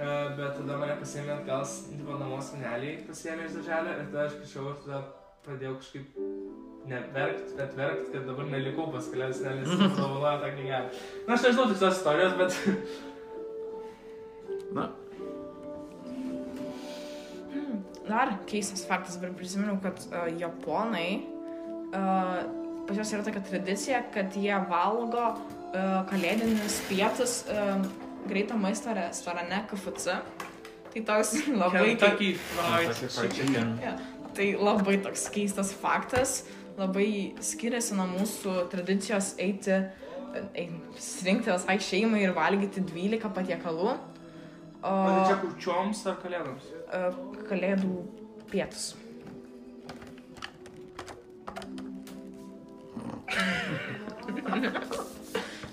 [0.00, 4.22] Uh, bet tada mane pasėmė atgal, s- tipo, namo seneliai pasėmė iš darželio ir tada
[4.30, 5.00] aš grįžau ir tada
[5.44, 6.06] pradėjau kažkaip
[6.88, 10.88] ne verkt, bet verkt, kad dabar nelikau pas kalėdus, nes jis dovanojo tą knygelę.
[11.26, 12.52] Na, aš nežinau tikslios istorijos, bet...
[14.78, 14.86] Na,
[18.10, 21.22] Dar keistas faktas, dabar prisiminiau, kad uh, japonai,
[21.94, 22.40] uh,
[22.88, 27.76] pas juos yra tokia tradicija, kad jie valgo uh, kalėdinius pietus uh,
[28.26, 30.16] greito maisto restorane KFC.
[30.90, 31.84] Tai toks labai...
[31.92, 33.76] Kentucky Fried Chicken.
[33.84, 33.94] Ja,
[34.34, 36.40] tai labai toks keistas faktas,
[36.80, 39.78] labai skiriasi nuo mūsų tradicijos eiti,
[40.50, 43.94] eiti surinkti visai šeimai ir valgyti 12 patiekalų.
[44.82, 46.64] O O tai čia kurčioms ar kalėdoms?
[46.92, 47.00] e,
[47.50, 47.94] kalėdų
[48.50, 48.94] pietus.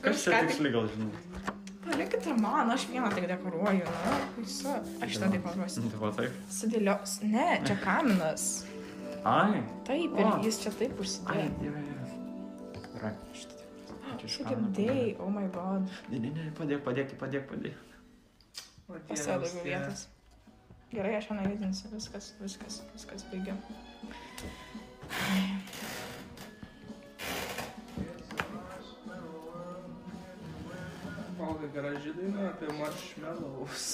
[0.01, 1.11] kas čia tiksliai gal žinau?
[1.87, 3.85] Palikite man, aš vieną tik dekoruoju.
[3.87, 4.73] Na, visu.
[5.01, 5.85] Aš šitą dekoruosiu.
[5.93, 6.35] Tai va taip.
[6.51, 7.13] Sudėlios.
[7.23, 8.47] Ne, čia kaminas.
[9.27, 9.61] Ai.
[9.87, 10.33] Taip, ir O.
[10.43, 11.47] jis čia taip Ai, užsidėjo.
[11.61, 11.83] dieve.
[12.93, 13.13] Gerai.
[14.17, 15.89] Čia iš Čia kamino gimdėjai, oh my god.
[16.09, 17.81] Ne, ne, ne, padėk, padėk, padėk, padėk.
[18.87, 20.07] O, Pas Dievas, save daugiau vietos.
[20.91, 21.89] Gerai, aš jau nejudinsiu.
[21.91, 23.55] Viskas, viskas, viskas baigia.
[31.39, 33.89] Olga graži daina apie marshmallows.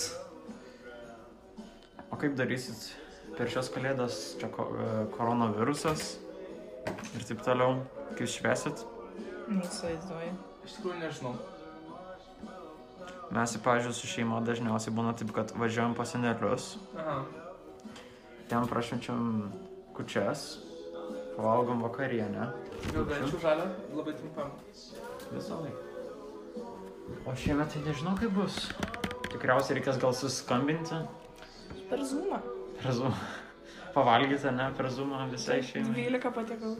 [2.11, 2.91] O kaip darysit
[3.33, 6.19] per šios kalėdas, čia ko, e, koronavirusas
[7.17, 7.81] ir taip toliau,
[8.13, 8.85] kaip švesit?
[9.49, 10.37] Neįsivaizduoju.
[10.63, 11.33] Iš tikrųjų nežinau.
[13.33, 16.67] Mes, pavyzdžiui, su šeima dažniausiai būna taip, kad važiuojam pas senelius,
[17.01, 17.15] Aha.
[18.51, 19.51] ten prašvenčiam
[19.97, 20.43] kučias,
[21.37, 22.51] valgom vakarienę.
[22.93, 23.65] Gal galėčiau žalę?
[23.97, 24.51] Labai trumpam.
[25.33, 25.89] Visą laiką.
[27.25, 28.59] O šiemet tai nežinau kaip bus.
[29.31, 31.01] Tikriausiai reikės gal suskambinti
[31.89, 32.37] Per zoomą.
[32.81, 33.13] per zoom.
[33.93, 36.05] Pavalgyti, ne, per zoomą visai šeimai.
[36.05, 36.77] 12 patiekalų.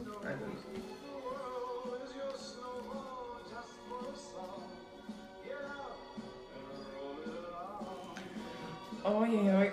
[9.04, 9.70] Ojoj, oj.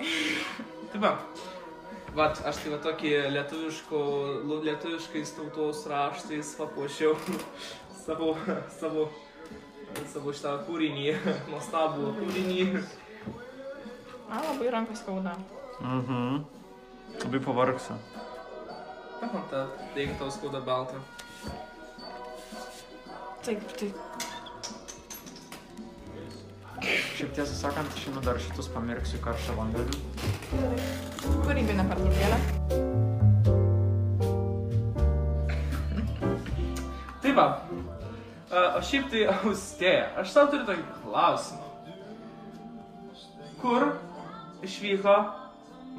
[0.91, 1.11] Tai va.
[2.11, 3.99] Vat, aš tai va tokį lietuviško,
[4.65, 7.13] lietuviškais tautos raštais papuošiau
[8.03, 8.33] savo,
[8.75, 9.05] savo,
[10.11, 11.05] savo šitą kūrinį,
[11.53, 12.65] nuostabų kūrinį.
[14.27, 15.37] Man labai rankas skauda.
[15.79, 16.43] Mhm.
[17.23, 17.95] Labai pavargsiu.
[19.21, 19.63] Man ta,
[19.95, 20.99] jeigu tau skauda balta.
[23.47, 24.10] Taip, taip.
[27.21, 29.97] Šiaip tiesą sakant, šiandien dar šitus pamirksiu karštą vandenį.
[31.45, 32.37] Kūrybinė pertraukėlė.
[37.21, 37.45] Tai va.
[38.51, 40.07] A, O šiaip tai austėja.
[40.23, 41.67] Aš tau turiu tokį klausimą.
[43.61, 43.85] Kur
[44.65, 45.13] išvyko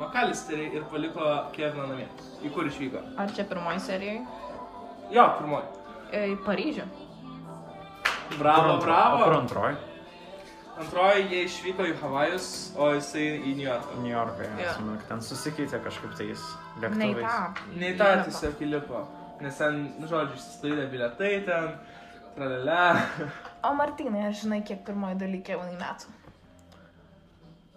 [0.01, 2.09] Makalisteriai ir paliko Keviną namie?
[2.43, 2.99] Į kur išvyko?
[3.21, 4.19] Ar čia pirmoji serija?
[5.15, 5.71] Jo, pirmoji.
[6.33, 6.87] Į Paryžių.
[8.41, 9.31] Bravo, O kur bravo.
[9.39, 9.77] antroji?
[10.83, 13.97] Antroji jie išvyko į Havajus, o jisai į New Yorką.
[14.03, 14.59] New Yorką, Jo.
[14.61, 14.79] yeah.
[14.83, 15.03] yeah.
[15.09, 16.42] ten susikeitė kažkaip tais
[16.83, 17.99] Ne į lėktuvais.
[18.01, 18.14] tą.
[18.29, 19.03] Tiesiog įlipo.
[19.42, 21.73] Nes ten, nu, žodžiu, išsisklaidė biletai ten,
[22.37, 22.81] tralele.
[23.66, 26.12] O Martynai, aš žinai, kiek pirmoji daly Kevinai metų.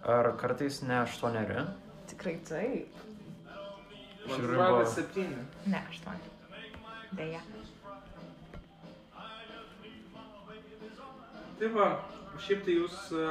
[0.06, 1.64] Ar kartais ne aštuoneri?
[2.10, 3.02] Tikrai taip.
[4.26, 5.44] Žiūriu, atrodo, buvo- kad septyni.
[5.66, 6.34] Ne, aštuoni.
[7.18, 7.40] Deja.
[11.58, 11.72] Taip,
[12.42, 13.28] šiaip tai jūs, e,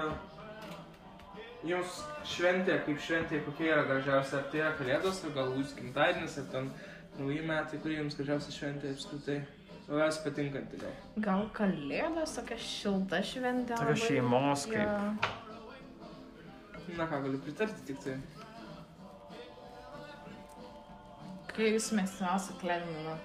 [1.72, 6.38] jums šventė, kaip šventė, kokia yra gražiausia, ar tai yra kalėdos, ar gal jūsų gimtadienis,
[6.42, 6.72] ar ten
[7.20, 9.40] nauji metai, kurie jums gražiausia šventė apskritai.
[9.86, 10.94] Labiausiai patinkanti gal.
[11.22, 13.76] Gal kalėdos, tokia šilta šventė.
[13.78, 14.90] Tokia šeimos kaip.
[14.90, 15.34] Jo.
[16.98, 18.16] Na ką, galiu pritarti tik tai.
[21.54, 23.16] Kai jūs mėgstamiausia kalėdinė.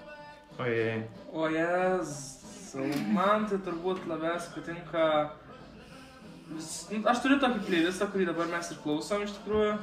[0.61, 1.01] Ojei.
[1.33, 2.13] O jas,
[3.15, 5.05] man tai turbūt labiausiai patinka...
[6.51, 9.75] Nu, aš turiu tokį playlistą, kurį dabar mes ir klausom iš tikrųjų,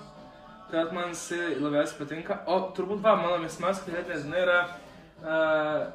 [0.72, 2.36] kad man jisai labiausiai patinka.
[2.50, 4.58] O turbūt va, mano mėgstamiausia kalėdinė diena yra
[5.22, 5.86] uh,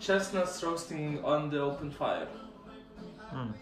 [0.00, 2.28] Chestnuts roasting on the open fire.
[3.32, 3.54] Mm.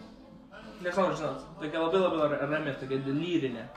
[0.82, 3.68] Nežinau, žinot, tokia labai labai ra- rami, tokia lyrinė.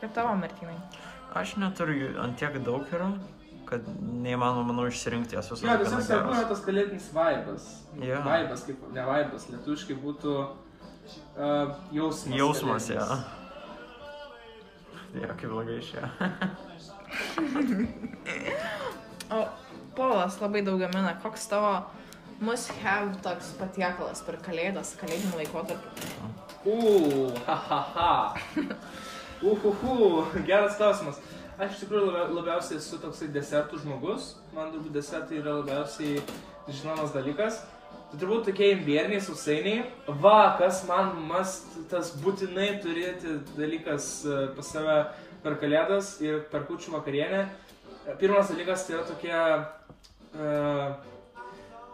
[0.00, 0.76] Kaip tavo Martynai?
[1.36, 3.12] Aš neturiu jų ant tiek daug yra,
[3.68, 5.62] kad neįmanoma, manau, išsirinkti jas visus.
[5.62, 7.66] Tiesiog svarbu yra tas kalėdinis vaibas.
[8.02, 8.18] Jo.
[8.26, 10.65] Vaibas, kaip ne vaibas, lietuviškai būtų uh,
[11.92, 12.36] jausmas.
[12.36, 12.94] Jausmas, kalėdinis.
[12.94, 13.06] ja.
[15.16, 16.08] Ja, kaip blogai išėjo.
[19.32, 19.38] O
[19.96, 21.14] Polas labai daug gamina.
[21.22, 21.70] Koks tavo
[22.44, 25.88] must have toks patiekalas per kalėdas, kalėdinį laikotarpį?
[26.68, 28.10] Uuu, ha ha ha.
[29.40, 31.22] Uhuhu, geras klausimas.
[31.56, 34.34] Aš iš tikrųjų labia, labiausiai esu toksai desertų žmogus.
[34.52, 36.20] Man turbūt desertai yra labiausiai
[36.68, 37.62] žinomas dalykas.
[38.06, 39.80] Tai turbūt tokie imbieriniai sausainiai.
[40.22, 44.98] Va, kas man mast, tas būtinai turėti dalykas e, pas save
[45.42, 47.42] per kalėdas ir per kučių vakarienę.
[48.06, 49.42] E, Pirmas dalykas tai yra tokie...
[50.36, 51.14] Uh,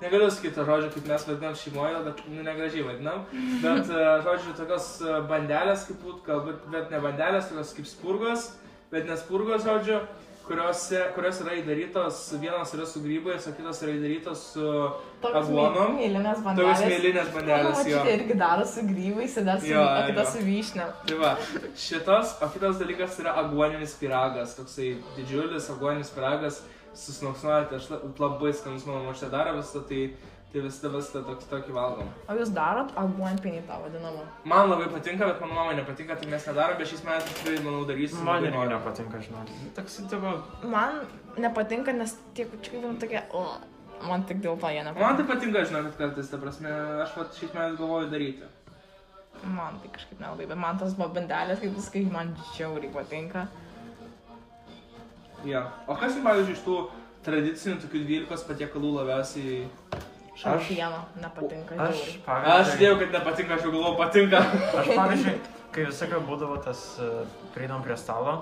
[0.02, 3.20] Negaliu sakyti to žodžio, kaip mes vadinam šeimoje, bet nu, negražiai vadinam.
[3.62, 3.86] Bet,
[4.26, 4.88] žodžiu, tokios
[5.30, 8.48] bandelės, kaip būt, galbūt, bet ne bandelės, tokios kaip spurgos,
[8.90, 10.00] bet ne spurgos, žodžiu,
[10.46, 14.66] kuriuose, kurios yra įdarytos, vienos yra su grybais, o kitos yra įdarytos su
[15.22, 15.96] aguonom.
[16.00, 16.82] Tokios bandelės.
[16.90, 18.02] mėlynės bandelės, jo.
[18.04, 20.30] Čia irgi daro su grybais ir dar su, Jo, o kita jo.
[20.32, 20.86] su vyšne.
[21.06, 21.32] Tai va,
[21.86, 26.62] šitas, o kitas dalykas yra aguoninis piragas, toksai didžiulis aguoninis piragas,
[26.94, 31.72] susnoksnuojate, aš la- labai skanus mano močiutė daro visą, tai, tai visada visą tokį, tokį
[31.72, 32.08] valgom.
[32.28, 34.24] O jūs darot aguonpinį tą vadinamą?
[34.44, 37.86] Man labai patinka, bet mano mamai nepatinka, tai mes nedarom, bet šiais metais tikrai, manau,
[37.88, 38.24] darysim.
[38.28, 39.52] Man irgi nepatinka, žinok.
[39.78, 40.34] Toks, tavo...
[40.74, 41.00] Man
[41.40, 43.46] nepatinka, nes tie kučiukai man tokie, o,
[44.08, 45.16] man tik dėl to jie Man nepatinka.
[45.22, 46.74] tai patinka, žinokit, kartais, ta prasme,
[47.06, 48.50] aš vat šiais metais galvoju daryti.
[49.42, 53.48] Man tai kažkaip nelabai, bet man tas buvo bandelės, kaip viskai man žiauriai patinka.
[55.48, 55.64] Ja.
[55.90, 56.76] O kas jums, pavyzdžiui, iš tų
[57.26, 59.64] tradicinių tokių 12 patiekalų labiausiai...
[60.36, 61.76] Šaltieno nepatinka.
[61.76, 62.00] Aš.
[62.00, 62.78] Aš pavyzdžiui...
[62.80, 64.40] dėjau, kad nepatinka, aš jau galvoju, patinka.
[64.80, 65.34] Aš, pavyzdžiui,
[65.74, 67.10] kai visokio būdavo tas, e,
[67.52, 68.38] prieinam prie stalo,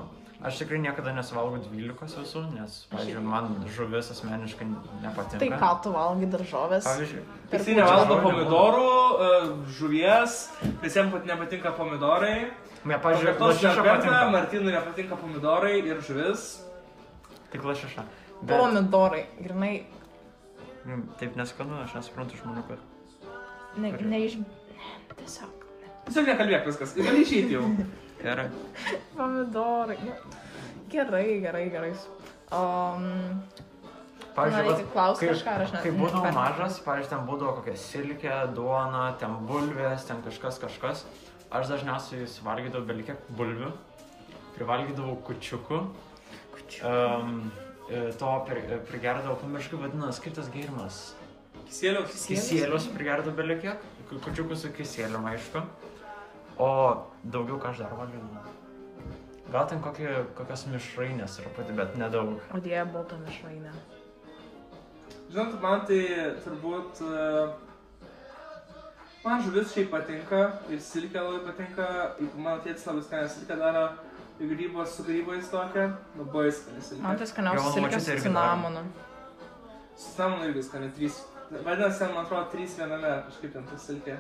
[0.47, 4.71] aš tikrai niekada nesuvalgau 12 visų, nes, pavyzdžiui, man žuvis asmeniškai
[5.03, 5.43] nepatinka.
[5.43, 6.87] Tai ką tu valgai daržovės?
[6.87, 8.89] Pavyzdžiui, Visi nevalgo pomidorų,
[9.27, 9.45] e,
[9.81, 10.41] žuvies,
[10.87, 12.35] visiems pat nepatinka pomidorai.
[12.87, 14.25] ne, pavyzdžiui, lašiša patinka.
[14.39, 16.51] Martynui nepatinka pomidorai ir žuvis.
[17.51, 18.07] Tik lašiša.
[18.41, 19.75] Bet Pomidorai, grinai,
[21.21, 22.85] taip neskanu, aš nesuprantu žmonių, kad...
[23.77, 24.11] ne, Gerai.
[24.11, 24.37] ne iš...
[25.21, 25.65] Tiesiog.
[26.07, 27.65] Tiesiog nekalbėk viskas, gali išeiti jau.
[28.25, 28.49] Gerai.
[29.17, 29.97] Pomidorai.
[30.05, 30.15] Nu,
[30.93, 31.91] gerai, gerai, gerai.
[32.51, 33.41] Um,
[34.35, 38.35] Pavyzdžiui, klausti kai- kažką, aš ne- Kai būdavau ne- mažas, pavyzdžiui, ten būdavo kokia silkė,
[38.57, 41.05] duona, ten bulvės, ten kažkas kažkas.
[41.51, 43.73] Aš dažniausiai suvalgydavau belikė bulvių,
[44.55, 45.81] privalgydavau kučiukų,
[46.87, 47.51] um,
[47.91, 51.01] to pri, prigerdavau, pamirškai vadinasi, kaip tas gėrimas.
[51.71, 53.77] Kisėliau, Kisėlius prigerdavau belikė,
[54.11, 55.63] kučiukų su kisėliu, aišku.
[56.61, 56.71] O
[57.25, 58.43] daugiau ką aš dar valgydavau.
[59.51, 62.37] Gal ten kokie, kokios mišrainės truputį, bet nedaug.
[62.55, 63.73] o dėja balta mišrainė.
[65.31, 66.05] Žinot, man tai
[66.45, 67.03] turbūt...
[67.07, 67.27] e,
[69.21, 70.39] Man žuvis šiaip patinka,
[70.73, 71.87] ir silkė labai patinka,
[72.25, 73.83] ir mano tėtis labai skanę silkę daro,
[74.41, 75.87] ir grybos su grybais tokia,
[76.19, 77.03] labai skanė silkė.
[77.05, 78.85] Man Jo, skaniausias močiutė su cinamonu.
[80.01, 81.23] Su samonu irgi skanė, trys.
[81.51, 84.17] Vadinasi, man atrodo, trys viename kažkaip ten ta silkė.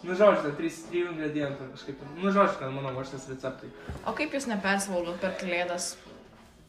[0.00, 2.04] Nu, žodžiu, ten trys, trijų ingredientų kažkaip.
[2.16, 3.68] Nu, žodžiu, ten mano močiutės receptai.
[4.08, 5.90] O kaip jūs nepersivalgot per kalėdas?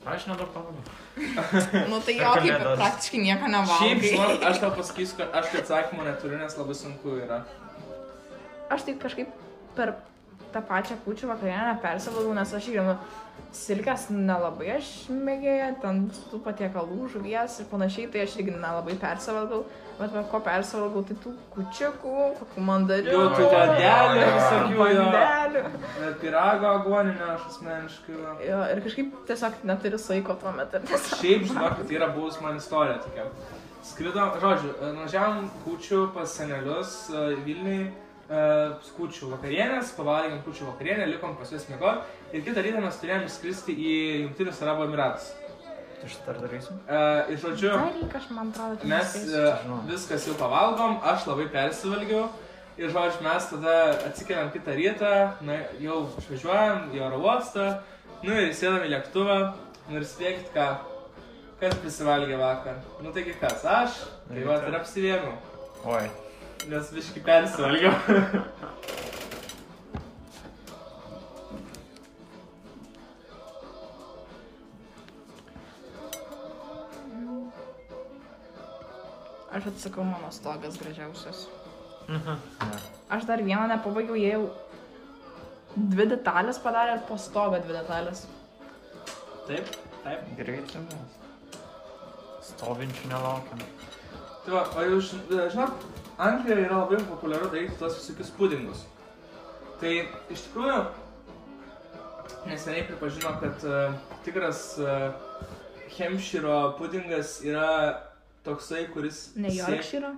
[0.01, 0.83] Aš nedaug pavalgau.
[1.91, 4.07] Nu tai jo, kaip praktiškai nieko Šiaip, nevalgai.
[4.09, 7.43] žinok, aš tau pasakysiu, kad aš tai atsakymų neturiu, nes labai sunku yra.
[8.73, 9.29] Aš tai kažkaip
[9.77, 9.93] per
[10.53, 12.95] tą pačią kūčių vakarienę persivalgau, nes aš irgi, nu,
[13.55, 19.63] silkės nelabai aš mėgėja, ten tų patiekalų, žuvies ir panašiai, tai aš irgi nelabai persivalgau.
[19.99, 23.11] Bet va, ko persivalgau, tai tų kučiukų, kokių mandarių.
[23.13, 25.07] Jo, tų bandelių visokių, jo.
[25.15, 25.63] bandelių.
[25.99, 28.19] Bet pirago agoninio aš asmeniškai.
[28.47, 30.81] Jo, ir kažkaip tiesiog neturiu saiko tuo metu.
[31.11, 33.27] Šiaip, žinok, tai yra buvus man istorija tokia.
[33.91, 37.87] Skridom, žodžiu, nuvažiavom kūčių pas senelius e, Vilniui,
[38.95, 43.75] kūčių vakarienės, pavalgėm kūčių vakarienę, likom pas juos mėgoti ir kitą rytą mes turėjom skristi
[43.75, 45.33] į Junktinius Arabų Emiratus.
[46.01, 46.73] Tu šitą ar darysi?
[46.87, 47.01] E,
[47.33, 47.73] Ir žodžiu,
[48.89, 49.43] mes e,
[49.89, 52.29] viskas jau pavalgom, aš labai persivalgiau.
[52.79, 53.75] Ir žodžiu, mes tada
[54.07, 55.11] atsikeliam kitą rytą,
[55.45, 57.67] na, jau išvažiuojam į oro uostą,
[58.23, 59.37] nu ir sėdam į lėktuvą,
[59.91, 60.71] nu ir spėkit ką,
[61.61, 62.81] kas prisivalgė vakar.
[63.03, 65.37] Nu taigi kas, aš, tai va ir apsivėmiau,
[65.91, 66.30] Oi.
[66.69, 67.93] Nes viški persivalgiau.
[79.51, 81.47] Aš atsakau, mano stogas gražiausias.
[82.09, 82.35] Mhm.
[82.71, 82.77] Ne.
[83.11, 84.45] Aš dar vieną nepabaigiau, jie jau
[85.75, 88.23] dvi detalės padarė ir po stogą dvi detalės.
[89.49, 89.67] Taip,
[90.05, 90.23] taip.
[90.39, 91.17] Greitai mes.
[92.51, 93.65] Stovinčių nelaukiam.
[94.45, 95.83] Tai va, o jūs, ži- žinot,
[96.17, 98.83] Anglijoje yra labai populiaru daryti tos visokius pudingus.
[99.81, 99.93] Tai
[100.29, 100.79] iš tikrųjų,
[102.49, 103.95] neseniai pripažino, kad uh,
[104.25, 105.13] tikras uh,
[105.97, 107.71] Hemšyro pudingas yra
[108.45, 109.31] toksai, kuris...
[109.35, 110.11] Ne siek- Yorkshire?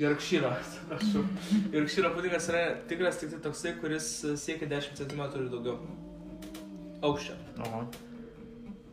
[0.00, 1.24] Yorkshire, atsiprašau.
[1.74, 5.76] Yorkshire pudingas yra tikras tik tai toksai, kuris uh, siekia 10 cm ir daugiau.
[7.02, 7.34] Aukščio.
[7.66, 7.84] Oho.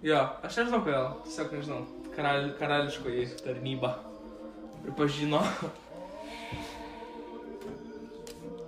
[0.06, 1.82] Jo, aš nežinau kodėl, tiesiog nežinau.
[2.18, 3.98] Karal, karališkoji tarnyba
[4.84, 5.42] pripažino.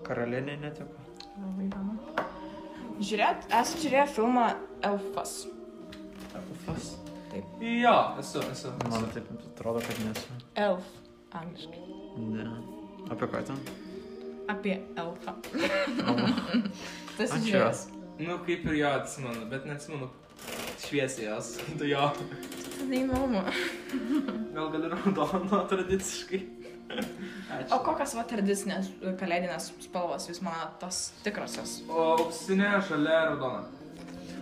[0.10, 1.04] Karalienė netiko.
[1.38, 2.26] Labai įdomu.
[3.00, 4.48] Žiūrėt, esu žiūrėję filmą
[4.90, 5.36] Elfas.
[6.40, 6.88] Elfas.
[7.62, 8.72] Jo, esu, esu.
[8.90, 9.12] Man esu.
[9.14, 10.40] taip atrodo, kad nesu.
[10.58, 10.90] Elf.
[11.38, 11.84] Angliškai.
[12.18, 12.48] Ne.
[13.14, 13.62] Apie ką ten?
[14.50, 15.36] Apie elfą.
[17.20, 17.42] Ačiū.
[17.46, 17.86] žiūrėjęs.
[18.20, 20.10] Nu, kaip ir jo atsimenu, bet neatsimenu
[20.88, 21.54] šviesiai jos.
[21.80, 22.10] Tu jo.
[22.80, 23.44] Tai įdomu.
[24.58, 26.42] Gal gali raudono tradiciškai.
[26.90, 27.70] Ačiū.
[27.76, 31.80] O kokios va tradicinės kalėdinės spalvos jūs manote tos tikrosios?
[31.90, 33.64] O auksinė, žalia, raudona.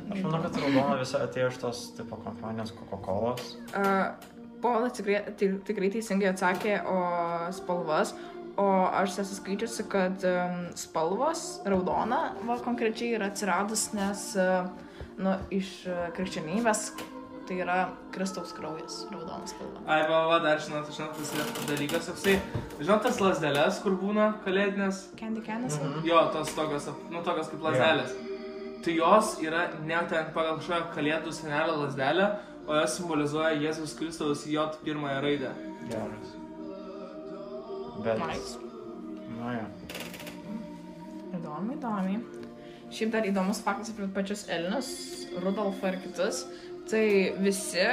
[0.07, 3.35] Aš manau, kad raudona visa atėjo iš tos tipo kompanijos Coca-Cola.
[3.75, 4.33] Uh,
[4.63, 6.97] Polas tikrai, tik- tikrai teisingai atsakė, o
[7.53, 8.15] spalvas.
[8.57, 14.65] O aš esu skaičiusi, kad um, spalvos, raudona, va konkrečiai yra atsiradus, nes uh,
[15.21, 15.83] nu, iš
[16.17, 16.87] krikščionybės
[17.47, 17.77] tai yra
[18.11, 19.81] Kristaus kraujas, raudona spalva.
[19.85, 22.35] Ai, va, va, dar žinot, žinot, tas dalykas toksai.
[22.79, 25.05] Žinot, tas lasdelės, kur būna kalėdinės?
[25.19, 25.79] Candy canas?
[25.79, 26.03] Mhm.
[26.07, 28.15] Jo, tos tokios, nu, tokios kaip lasdelės.
[28.83, 32.27] Tai jos yra ne ten pagal kažkokią kalėdų senelio lasdelę,
[32.67, 35.53] o jos simbolizuoja Jėzus Kristaus J pirmąją raidę.
[35.87, 36.35] Geras.
[38.03, 38.19] Bet.
[38.21, 38.59] Nice.
[39.39, 39.65] Na, ja.
[41.37, 42.19] Įdomu, įdomu.
[42.93, 44.89] Šiaip dar įdomus faktas apie pačius Elnius,
[45.43, 46.45] Rudolfą ir kitus.
[46.87, 47.07] Tai
[47.43, 47.83] visi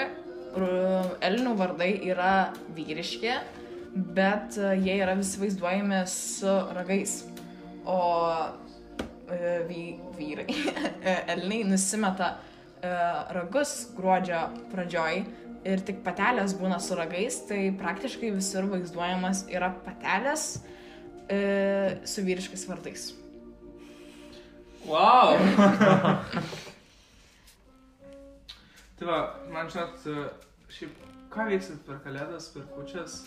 [0.54, 3.33] Elnių vardai yra vyriški,
[4.14, 7.16] bet e, jie yra visi vaizduojami su ragais.
[7.90, 7.96] O
[9.35, 9.80] e, vy,
[10.14, 10.46] vyrai,
[11.11, 12.37] e, Elniai nusimeta
[13.33, 15.22] ragus gruodžio pradžioj
[15.64, 20.45] ir tik patelės būna su ragais, tai praktiškai visur vaizduojamas yra patelės
[22.05, 23.09] su vyriškais vardais.
[24.84, 25.40] Wow!
[28.99, 29.20] tai va,
[29.53, 30.05] man žinot,
[30.72, 33.22] šiaip, ką veiksit per kalėdas, per kučias,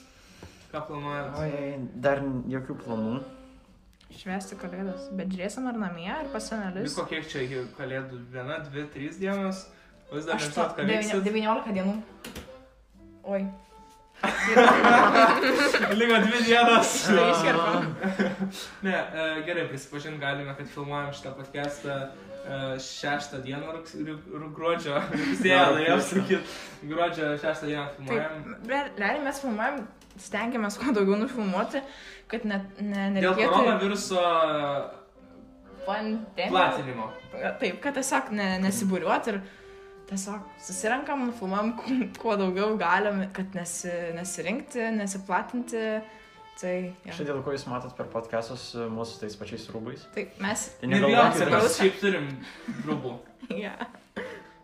[0.72, 1.42] ką planuojat?
[1.44, 3.18] Oi, dar jokių planų.
[4.18, 5.10] Švesti kalėdas.
[5.20, 6.94] Bet žiūrėsim ar namie, ar pas senelius.
[6.94, 8.22] Liko kiek čia iki kalėdų?
[8.32, 9.66] Viena, dvi, trys dienos?
[10.14, 11.24] Vis dar nežinot, ką veiksit?
[11.28, 11.96] 19 dienų.
[13.28, 13.42] Oi.
[16.00, 16.94] Liko dvi dienas.
[17.12, 17.92] Tai iškerpam.
[18.88, 22.00] Ne, e, gerai, prisipažinti galime, kad filmuojam šitą podcastą
[22.84, 23.74] šeštą dieną
[24.56, 25.00] gruodžio.
[25.22, 26.40] Rugsėjo, norėjau sakyti.
[26.90, 28.46] Gruodžio šeštą dieną filmuojam.
[28.70, 29.82] Bet realiai mes filmuojam,
[30.28, 31.82] stengiamės kuo daugiau nufilmuoti,
[32.32, 33.52] kad net ne, Dėl nereikėtų...
[33.54, 34.24] koronaviruso
[35.88, 36.50] pandemijos.
[36.52, 37.10] platinimo.
[37.62, 39.40] Taip, kad tiesiog ne, nesibūriuot ir
[40.10, 45.84] tiesiog susirenkam, nufilmuojam kuo- kuo daugiau galim, kad nesi, nesirinkti, nesiplatinti.
[46.58, 46.74] Tai,
[47.06, 47.14] ja.
[47.14, 50.08] Štai dėl ko jūs matot per podcastus e, mūsų tais pačiais rūbais.
[50.16, 50.64] Taip, mes.
[50.80, 52.30] Tai Nebijok, negalvokit, kad mes šiaip turim
[52.88, 53.14] rūbų.
[53.64, 53.76] Ja.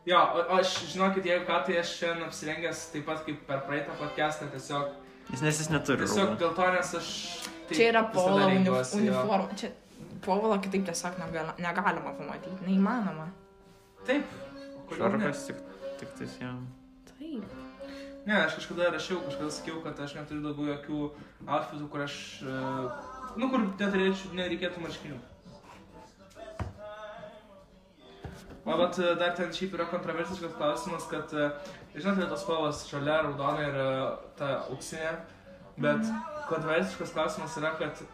[0.03, 3.61] Jo, o, o aš žinokit, jeigu ką, tai aš šiandien apsirengęs taip pat kaip per
[3.69, 4.89] praeitą podcastą, tiesiog,
[5.29, 6.39] jis nes jis neturi tiesiog rūbų.
[6.41, 7.11] dėl to, nes aš...
[7.69, 8.81] taip Čia yra jo.
[8.99, 9.59] uniforma.
[9.61, 9.71] Čia
[10.25, 12.57] povalo kitaip tiesiog negalima, negalima pamatyti.
[12.67, 13.29] Neįmanoma.
[14.09, 14.35] Taip.
[14.97, 15.61] Šarkas tik,
[16.01, 16.65] tik tais jam.
[17.13, 17.62] Taip.
[18.25, 20.99] Ne, aš kažkada rašiau, kažkada sakiau, kad aš neturiu daugiau jokių
[21.43, 22.15] outfitų, kur aš...
[22.47, 22.59] e,
[23.33, 25.17] Nu, kur neturėčiau, nereikėtų marškinių.
[28.63, 31.49] O bet e, dar ten šiaip yra kontroversiškas klausimas, kad, e,
[31.97, 33.79] žinote, tos spalvos žalia, raudona ir
[34.39, 35.17] ta auksinė,
[35.83, 36.07] bet
[36.47, 38.05] kontroversiškas klausimas yra, kad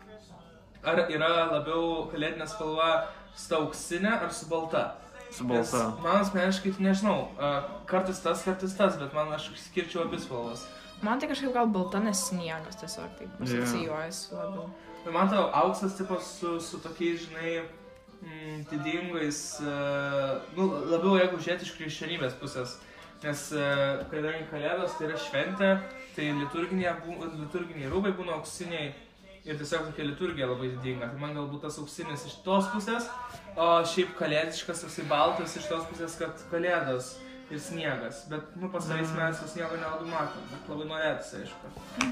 [0.90, 2.90] ar yra labiau kalėdinė spalva
[3.38, 4.88] su auksinė ar su balta.
[5.32, 6.02] Su Nes balta.
[6.04, 7.50] Man asmeniškai, tai nežinau, a,
[7.90, 10.64] kartais tas, kartais tas, bet man aš skirčiau abis spalvas.
[11.06, 13.46] Man tai kažkaip gal balta nes sniegas tiesiog taip Jo.
[13.46, 14.70] asocijuojasi labiau.
[15.06, 17.62] Ir man tau auksas tipas su, su tokiais, žinai,
[18.22, 22.78] mm, didingais, uh, nu, labiau jeigu žiūrėti iš krikščionybės pusės.
[23.24, 25.70] Nes uh, kadangi kalėdos tai yra šventė,
[26.16, 28.92] tai liturginiai rūbai būna auksiniai
[29.50, 31.10] ir tiesiog tokia liturgija labai didinga.
[31.10, 33.08] Tai man galbūt tas auksinis iš tos pusės,
[33.58, 37.16] o šiaip kalėdiškas, toksai baltas iš tos pusės, kad kalėdos
[37.50, 38.26] ir sniegas.
[38.30, 42.12] Bet, nu, pasarais mes vis sniego nelabai matom, bet labai norėtųsi, aišku.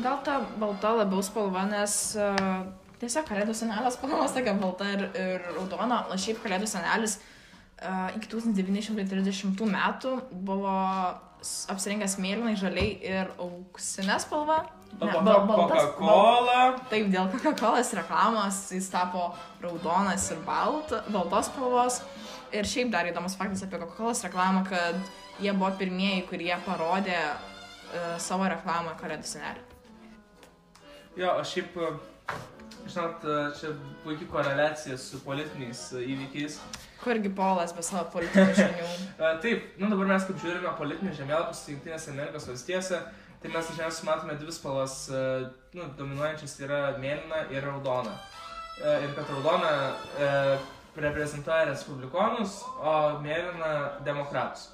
[0.00, 2.62] Gal ta balta labiau spalva, nes uh,
[3.02, 8.32] tiesiog kalėdų senelės spalvos tokia balta ir, ir raudona, o šiaip kalėdų senelis uh, iki
[8.32, 10.16] 1930 metų
[10.48, 10.78] buvo
[11.72, 14.62] apsirengęs mėlynai, žaliai ir auksinė spalva.
[15.00, 16.60] Coca-Cola.
[16.90, 19.30] Taip, dėl Coca-Cola reklamos jis tapo
[19.62, 22.02] raudonas ir balta, baltos spalvos.
[22.52, 24.98] Ir šiaip dar įdomus faktas apie Coca-Cola reklamą, kad
[25.40, 29.68] jie buvo pirmieji, kurie parodė uh, savo reklamą kalėdų senelį.
[31.16, 31.88] Jo, aš šiaip, e,
[32.88, 36.56] žinot, e, čia puikiai koreliacija su politiniais įvykiais.
[37.02, 38.86] Kurgi Polas be savo politinių žinių.
[39.44, 43.02] Taip, nu dabar mes kaip žiūrime politinius žemėlapius Junktinėse Amerikos valstijose,
[43.42, 45.22] tai mes dažniausiai matome dvi spalvas, e,
[45.74, 48.14] nu, dominuojančias yra mėlyna ir raudona.
[48.82, 49.72] E, Ir kad raudona
[50.18, 50.28] e,
[50.96, 53.72] reprezentuoja respublikonus, o mėlyna
[54.06, 54.68] demokratus.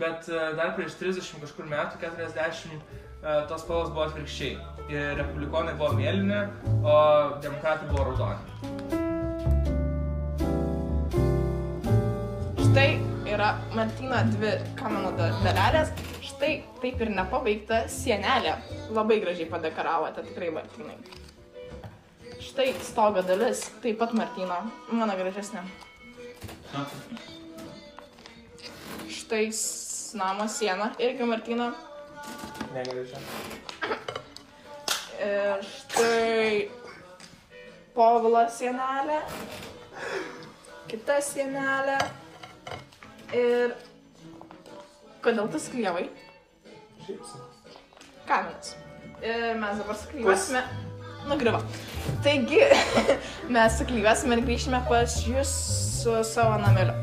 [0.00, 4.56] Bet dar prieš 30 kažkur metų, 40, e, tos spalvos buvo atvirkščiai.
[4.92, 6.40] Ir republikonai buvo mėlyni,
[6.86, 6.96] o
[7.42, 8.42] demokratai buvo raudoni.
[12.66, 12.90] Štai
[13.32, 15.90] yra Martino dvi kamino da- dalelės.
[16.36, 18.50] Štai taip ir nepabaigta sienelė.
[18.92, 20.96] Labai gražiai padekaravote, tikrai Martinai.
[22.44, 24.58] Štai stogo dalis, taip pat Martino,
[24.90, 25.62] mano gražesnė.
[29.16, 29.46] Štai
[30.20, 31.70] namo siena, irgi Martino.
[32.74, 33.24] Negražia.
[35.30, 36.68] Ir štai
[37.96, 39.22] povilo sienelė.
[40.92, 41.96] Kita sienelė.
[43.32, 43.76] Ir
[45.24, 46.06] kodėl tu sklyjavai?
[48.26, 48.74] Kaminas.
[49.22, 50.62] Ir mes dabar sklyvasime.
[51.28, 51.60] Nugrivo.
[52.22, 52.60] Taigi,
[53.54, 55.52] mes suklyvasime ir grįšime pas jūs
[56.02, 56.94] su savo nameliu.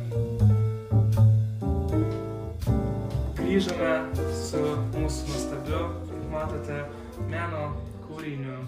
[3.39, 3.95] Grįžome
[4.43, 4.61] su
[4.95, 6.79] mūsų nuostabiu, kaip matote,
[7.31, 7.65] meno
[8.05, 8.61] kūriniu.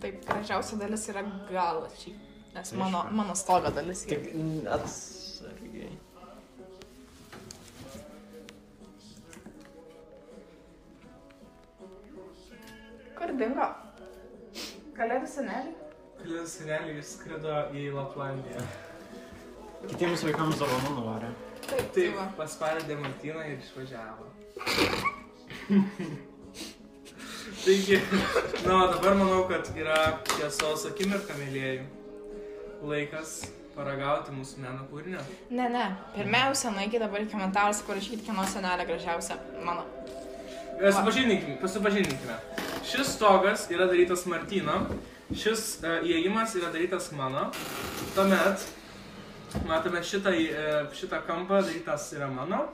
[0.00, 2.16] Taip, gražiausia dalis yra galačiai.
[2.56, 4.16] Nes mano, mano stogo dalis yra.
[4.16, 4.32] Tik
[13.26, 13.64] Kur dingo?
[14.94, 15.70] Kalėdų senelį?
[16.20, 18.60] Kalėdų seneliai išskrido į Laplandiją.
[19.90, 21.30] Kitiems vaikams dovanų nuvarė.
[21.64, 22.26] Taip, Taip, va.
[22.38, 24.28] paspaudė Martyną ir išvažiavo.
[27.64, 27.98] Taigi,
[28.62, 29.98] na, o dabar manau, kad yra
[30.30, 31.82] tiesos akimirka, mėlyjeji.
[32.86, 33.34] Laikas
[33.74, 35.26] paragauti mūsų meno kūrinio.
[35.50, 35.88] Ne, ne.
[36.14, 39.40] Pirmiausia, nueikite dabar į komentarus, parašykite, kieno senelė gražiausia.
[39.66, 39.82] Mano.
[40.78, 42.38] Pasipažinkime, pasipažinkime.
[42.86, 44.80] Šis stogas yra darytas Martyno,
[45.34, 47.48] šis uh, įėjimas yra darytas mano.
[48.14, 48.62] Tuomet
[49.66, 52.66] matome šitą, e, šitą kampą darytas yra mano.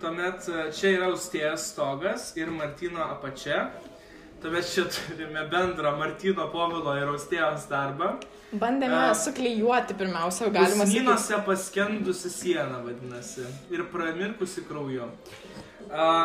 [0.00, 3.70] tuomet e, čia yra austėjas stogas ir Martino apačia.
[4.42, 8.16] Tuomet čia turime bendrą Martino povilo ir austėjos darbą.
[8.52, 9.14] Bandėme A.
[9.14, 11.04] suklyjuoti pirmiausia, galima sakyti.
[11.04, 15.06] Pusnynuose paskendusi siena vadinasi ir pramirkusi krauju.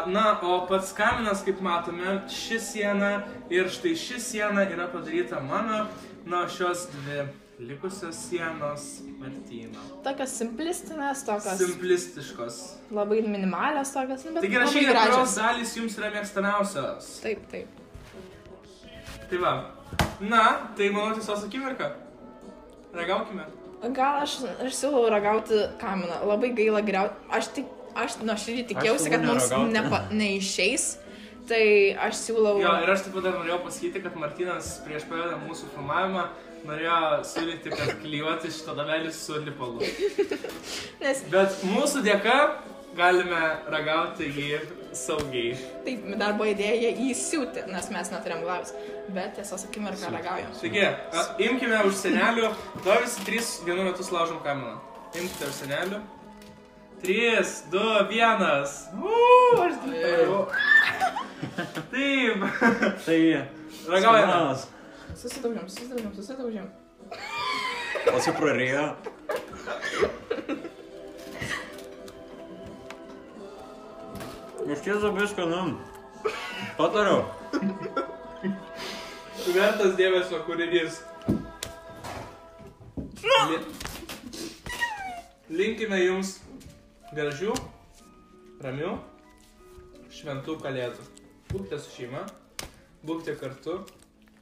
[0.07, 3.11] Na, o pats kaminas, kaip matome, ši siena
[3.51, 5.85] ir štai ši siena yra padaryta mano,
[6.25, 7.25] na, o šios dvi
[7.59, 8.85] likusios sienos
[9.17, 9.81] Martino.
[10.05, 12.57] Tokios simplistinės, tokios Simplistiškos.
[12.93, 17.07] labai minimalios, tokios, nu, bet Taigi rašykite, kurios dalys jums yra mėgstamiausios.
[17.23, 17.67] Taip, taip.
[19.29, 19.53] Tai va.
[20.21, 20.43] Na,
[20.77, 21.95] tai mano tiesos akimirka.
[22.95, 23.43] Ragaukime.
[23.93, 26.21] Gal aš, aš siūlau ragauti kaminą.
[26.29, 27.09] Labai gaila geriau.
[27.33, 27.67] Aš tik,
[28.03, 30.87] aš nuo širdį tikėjausi, kad mums nepa, neišeis.
[31.47, 31.63] Tai
[32.09, 32.57] aš siūlau.
[32.59, 36.25] Jo, ir aš taip pat dar norėjau pasakyti, kad Martinas prieš pradedant mūsų filmavimą
[36.67, 36.97] norėjo
[37.29, 39.85] siūlyti, kad klyjuoti šitą davelį su lipalu.
[41.03, 42.35] Nes Bet mūsų dėka
[42.97, 43.39] galime
[43.71, 44.59] ragauti jį
[44.97, 45.53] saugiai.
[45.85, 48.73] taip, darbo idėja įsiūti, nes mes neturėjom glavės.
[49.13, 50.51] Bet tiesos akimirką ragaujam.
[50.59, 50.85] Taigi,
[51.47, 54.79] imkime už senelių, dabar visi trys vienu metu laužom kaminą.
[55.15, 56.01] Imkite už senelių.
[57.01, 58.87] Trys, du, vienas.
[58.97, 60.47] Uuu, aš taip padariau.
[61.91, 62.39] Taip.
[63.05, 63.19] Tai...
[63.87, 64.31] Ragaujame.
[64.31, 64.65] Smalas.
[65.17, 66.67] Susidaužim, susidaužim, susidaužim.
[68.17, 68.83] Atsiprarėjo.
[74.67, 75.61] Iš tiesų viską, nu.
[76.77, 77.21] Patariu.
[79.55, 80.97] Vertas dėmesio kūrinys.
[83.47, 83.61] Li-
[85.57, 86.33] Linkime jums
[87.15, 87.53] gražių,
[88.63, 88.95] ramių,
[90.11, 91.05] šventų kalėdų.
[91.47, 92.25] Būkite su šeima,
[93.07, 93.77] būkite kartu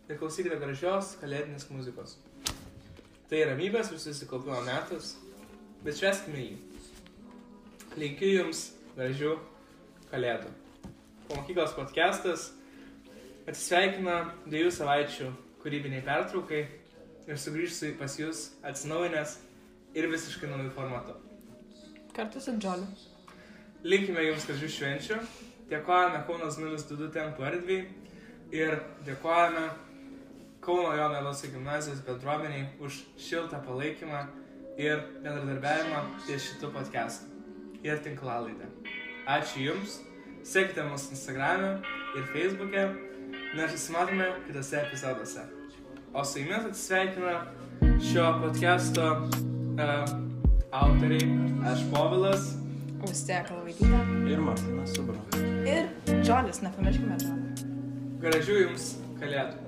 [0.09, 2.16] ir klausykite gražios kalėdinės muzikos.
[3.30, 5.13] Tai ramybės ir susikaupimo metas,
[5.86, 6.55] bet šveskime jį.
[8.01, 8.63] Linkiu jums
[8.95, 9.36] gražių
[10.09, 10.49] kalėdų.
[11.28, 12.49] Po mokyklos podcastas
[13.45, 15.30] atsisveikina dviejų savaičių
[15.61, 16.66] kūrybiniai pertraukai
[17.30, 19.38] ir sugrįžsiu pas jūs atsinaujinęs
[19.97, 21.18] ir visiškai naujų formatų.
[22.16, 22.88] Kartu su Džoliu.
[23.84, 25.18] Linkime jums gražių švenčių,
[25.68, 27.89] dėkojame Kaunas 022 tempo erdviai
[28.55, 29.66] ir dėkojame
[30.63, 34.24] Kauno Jono Eloso gimnazijos bendruomeniai už šiltą palaikymą
[34.80, 38.72] ir bendradarbiavimą ties šitų podcastų ir tinklalaidę.
[39.36, 39.99] Ačiū Jums,
[40.47, 41.82] sekite mus Instagram'e
[42.16, 42.86] ir Facebook'e,
[43.57, 45.43] mes susimatome kitose epizoduose.
[46.16, 47.41] O su jumis atsisveikina
[47.99, 50.35] šio podcast'o uh,
[50.82, 51.28] autoriai,
[51.71, 52.47] aš Povilas.
[53.05, 53.99] Austėja Kalvaitytė.
[54.32, 55.19] Ir Martinas Subra.
[55.67, 55.91] Ir
[56.26, 57.69] Džolis, nepamirškime Džolio.
[58.23, 58.89] Gražių Jums
[59.21, 59.64] kalėdų.